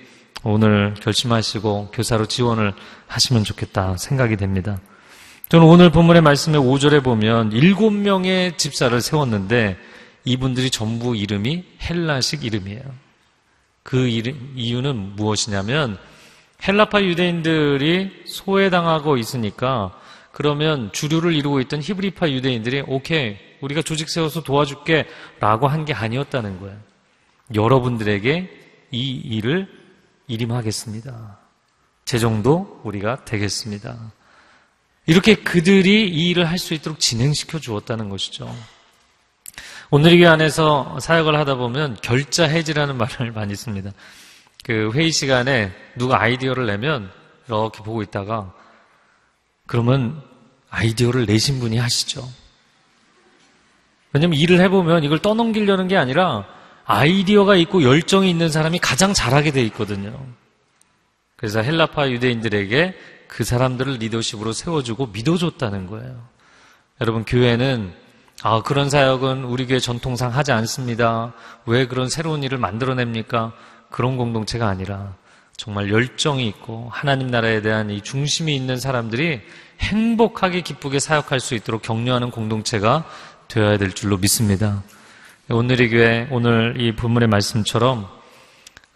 오늘 0.44 0.96
결심하시고 0.96 1.92
교사로 1.94 2.26
지원을 2.26 2.74
하시면 3.08 3.44
좋겠다 3.44 3.98
생각이 3.98 4.38
됩니다. 4.38 4.80
저는 5.50 5.68
오늘 5.68 5.92
본문의 5.92 6.24
말씀의 6.24 6.60
5절에 6.60 7.04
보면 7.04 7.52
일곱 7.52 7.92
명의 7.92 8.58
집사를 8.58 9.00
세웠는데 9.00 9.78
이분들이 10.26 10.72
전부 10.72 11.16
이름이 11.16 11.64
헬라식 11.82 12.44
이름이에요. 12.44 12.82
그 13.84 14.08
이유는 14.08 15.16
무엇이냐면 15.16 16.00
헬라파 16.68 17.04
유대인들이 17.04 18.24
소외당하고 18.26 19.18
있으니까 19.18 19.94
그러면 20.34 20.92
주류를 20.92 21.34
이루고 21.36 21.62
있던 21.62 21.82
히브리파 21.82 22.30
유대인들이 22.32 22.84
오케이 22.88 23.38
우리가 23.62 23.82
조직 23.84 24.10
세워서 24.10 24.42
도와줄게 24.44 25.06
라고 25.40 25.68
한 25.68 25.86
게 25.86 25.94
아니었다는 25.94 26.60
거예요. 26.60 26.76
여러분들에게 27.54 28.50
이 28.92 29.12
일을 29.14 29.68
일임하겠습니다. 30.28 31.38
제 32.06 32.18
정도 32.18 32.82
우리가 32.84 33.24
되겠습니다. 33.26 34.12
이렇게 35.06 35.36
그들이 35.36 36.10
이 36.10 36.30
일을 36.30 36.50
할 36.50 36.58
수 36.58 36.74
있도록 36.74 37.00
진행시켜 37.00 37.60
주었다는 37.60 38.10
것이죠. 38.10 38.54
오늘 39.92 40.14
이 40.14 40.18
교회 40.20 40.28
안에서 40.30 40.98
사역을 41.00 41.38
하다 41.38 41.56
보면 41.56 41.98
결자 42.02 42.46
해지라는 42.46 42.98
말을 42.98 43.32
많이 43.38 43.56
씁니다. 43.56 43.92
그 44.64 44.92
회의 44.96 45.12
시간에 45.12 45.72
누가 45.96 46.20
아이디어를 46.22 46.66
내면 46.66 47.12
이렇게 47.48 47.84
보고 47.84 48.02
있다가 48.02 48.52
그러면 49.68 50.22
아이디어를 50.70 51.26
내신 51.26 51.60
분이 51.60 51.78
하시죠. 51.78 52.28
왜냐면 54.12 54.38
일을 54.38 54.60
해보면 54.62 55.04
이걸 55.04 55.20
떠넘기려는 55.20 55.88
게 55.88 55.98
아니라 55.98 56.46
아이디어가 56.86 57.56
있고 57.56 57.84
열정이 57.84 58.30
있는 58.30 58.50
사람이 58.50 58.80
가장 58.80 59.14
잘하게 59.14 59.52
돼 59.52 59.64
있거든요. 59.66 60.20
그래서 61.36 61.62
헬라파 61.62 62.10
유대인들에게 62.10 62.96
그 63.28 63.44
사람들을 63.44 63.94
리더십으로 63.94 64.54
세워주고 64.54 65.08
믿어줬다는 65.08 65.88
거예요. 65.88 66.28
여러분, 67.02 67.26
교회는 67.26 67.94
아, 68.44 68.62
그런 68.62 68.90
사역은 68.90 69.46
우리 69.46 69.66
교회 69.66 69.80
전통상 69.80 70.36
하지 70.36 70.52
않습니다. 70.52 71.34
왜 71.66 71.88
그런 71.88 72.10
새로운 72.10 72.44
일을 72.44 72.58
만들어냅니까? 72.58 73.54
그런 73.90 74.18
공동체가 74.18 74.68
아니라 74.68 75.16
정말 75.64 75.90
열정이 75.90 76.46
있고 76.50 76.90
하나님 76.92 77.28
나라에 77.28 77.62
대한 77.62 77.90
이 77.90 78.02
중심이 78.02 78.54
있는 78.54 78.78
사람들이 78.78 79.40
행복하게 79.80 80.60
기쁘게 80.60 81.00
사역할 81.00 81.40
수 81.40 81.56
있도록 81.56 81.84
격려하는 81.84 82.32
공동체가 82.32 83.06
되어야 83.48 83.78
될 83.78 83.94
줄로 83.94 84.18
믿습니다. 84.18 84.84
오늘 85.50 85.80
이 85.80 85.90
교회, 85.90 86.28
오늘 86.32 86.82
이 86.82 86.94
본문의 86.94 87.30
말씀처럼 87.30 88.10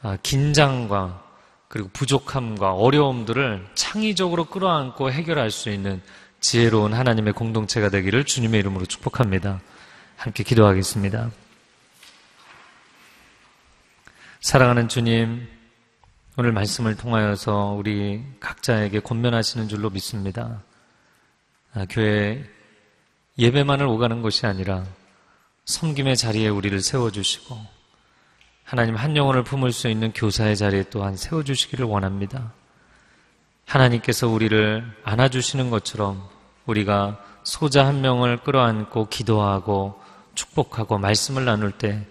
아, 0.02 0.18
긴장과 0.22 1.24
그리고 1.70 1.90
부족함과 1.94 2.74
어려움들을 2.74 3.66
창의적으로 3.74 4.44
끌어안고 4.44 5.10
해결할 5.10 5.52
수 5.52 5.70
있는 5.70 6.02
지혜로운 6.42 6.94
하나님의 6.94 7.32
공동체가 7.32 7.88
되기를 7.88 8.26
주님의 8.26 8.60
이름으로 8.60 8.86
축복합니다. 8.86 9.62
함께 10.18 10.44
기도하겠습니다. 10.44 11.32
사랑하는 14.42 14.90
주님, 14.90 15.48
오늘 16.40 16.52
말씀을 16.52 16.96
통하여서 16.96 17.74
우리 17.80 18.24
각자에게 18.40 19.00
권면하시는 19.00 19.68
줄로 19.70 19.90
믿습니다. 19.90 20.62
아, 21.74 21.88
교회 21.90 22.48
예배만을 23.40 23.88
오가는 23.88 24.22
것이 24.22 24.46
아니라 24.46 24.84
섬김의 25.66 26.16
자리에 26.16 26.50
우리를 26.50 26.80
세워주시고 26.80 27.58
하나님 28.64 28.96
한 28.96 29.18
영혼을 29.18 29.44
품을 29.44 29.72
수 29.72 29.88
있는 29.88 30.14
교사의 30.14 30.56
자리에 30.56 30.84
또한 30.92 31.18
세워주시기를 31.18 31.88
원합니다. 31.88 32.54
하나님께서 33.66 34.28
우리를 34.28 34.86
안아주시는 35.06 35.72
것처럼 35.72 36.24
우리가 36.68 37.20
소자 37.42 37.88
한 37.88 38.02
명을 38.02 38.44
끌어안고 38.44 39.10
기도하고 39.10 40.00
축복하고 40.36 41.00
말씀을 41.00 41.46
나눌 41.46 41.72
때 41.72 42.06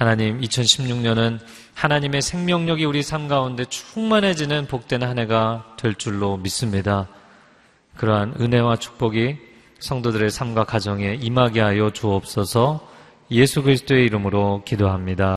하나님 0.00 0.40
2016년은 0.40 1.40
하나님의 1.74 2.22
생명력이 2.22 2.86
우리 2.86 3.02
삶 3.02 3.28
가운데 3.28 3.66
충만해지는 3.66 4.66
복된 4.66 5.02
한 5.02 5.18
해가 5.18 5.76
될 5.76 5.94
줄로 5.94 6.38
믿습니다. 6.38 7.06
그러한 7.98 8.36
은혜와 8.40 8.76
축복이 8.76 9.36
성도들의 9.78 10.30
삶과 10.30 10.64
가정에 10.64 11.18
임하게 11.20 11.60
하여 11.60 11.90
주옵소서 11.90 12.88
예수 13.30 13.62
그리스도의 13.62 14.06
이름으로 14.06 14.62
기도합니다. 14.64 15.36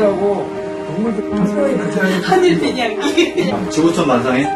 저희들하고 0.00 0.50
동물들 0.86 1.30
하늘 2.24 2.62
이야기. 2.62 3.70
지구촌 3.70 4.08
만상인? 4.08 4.46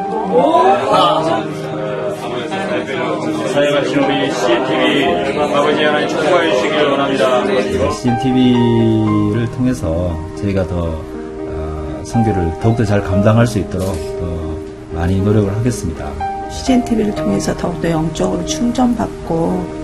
사역하신 3.53 3.99
우리 3.99 4.33
CNTV 4.33 5.39
아버지 5.39 5.85
하나님 5.85 6.09
축복해 6.09 6.51
주시길 6.51 6.85
원합니다. 6.87 7.91
CNTV를 7.93 9.51
통해서 9.53 10.19
저희가 10.41 10.67
더 10.67 11.01
어, 11.47 12.03
선교를 12.05 12.53
더욱더 12.61 12.85
잘 12.85 13.03
감당할 13.03 13.47
수 13.47 13.59
있도록 13.59 13.87
더 14.19 14.97
많이 14.99 15.21
노력을 15.21 15.55
하겠습니다. 15.55 16.11
CGN 16.51 16.85
TV를 16.85 17.15
통해서 17.15 17.55
더욱더 17.57 17.91
영적으로 17.91 18.45
충전받고 18.47 19.84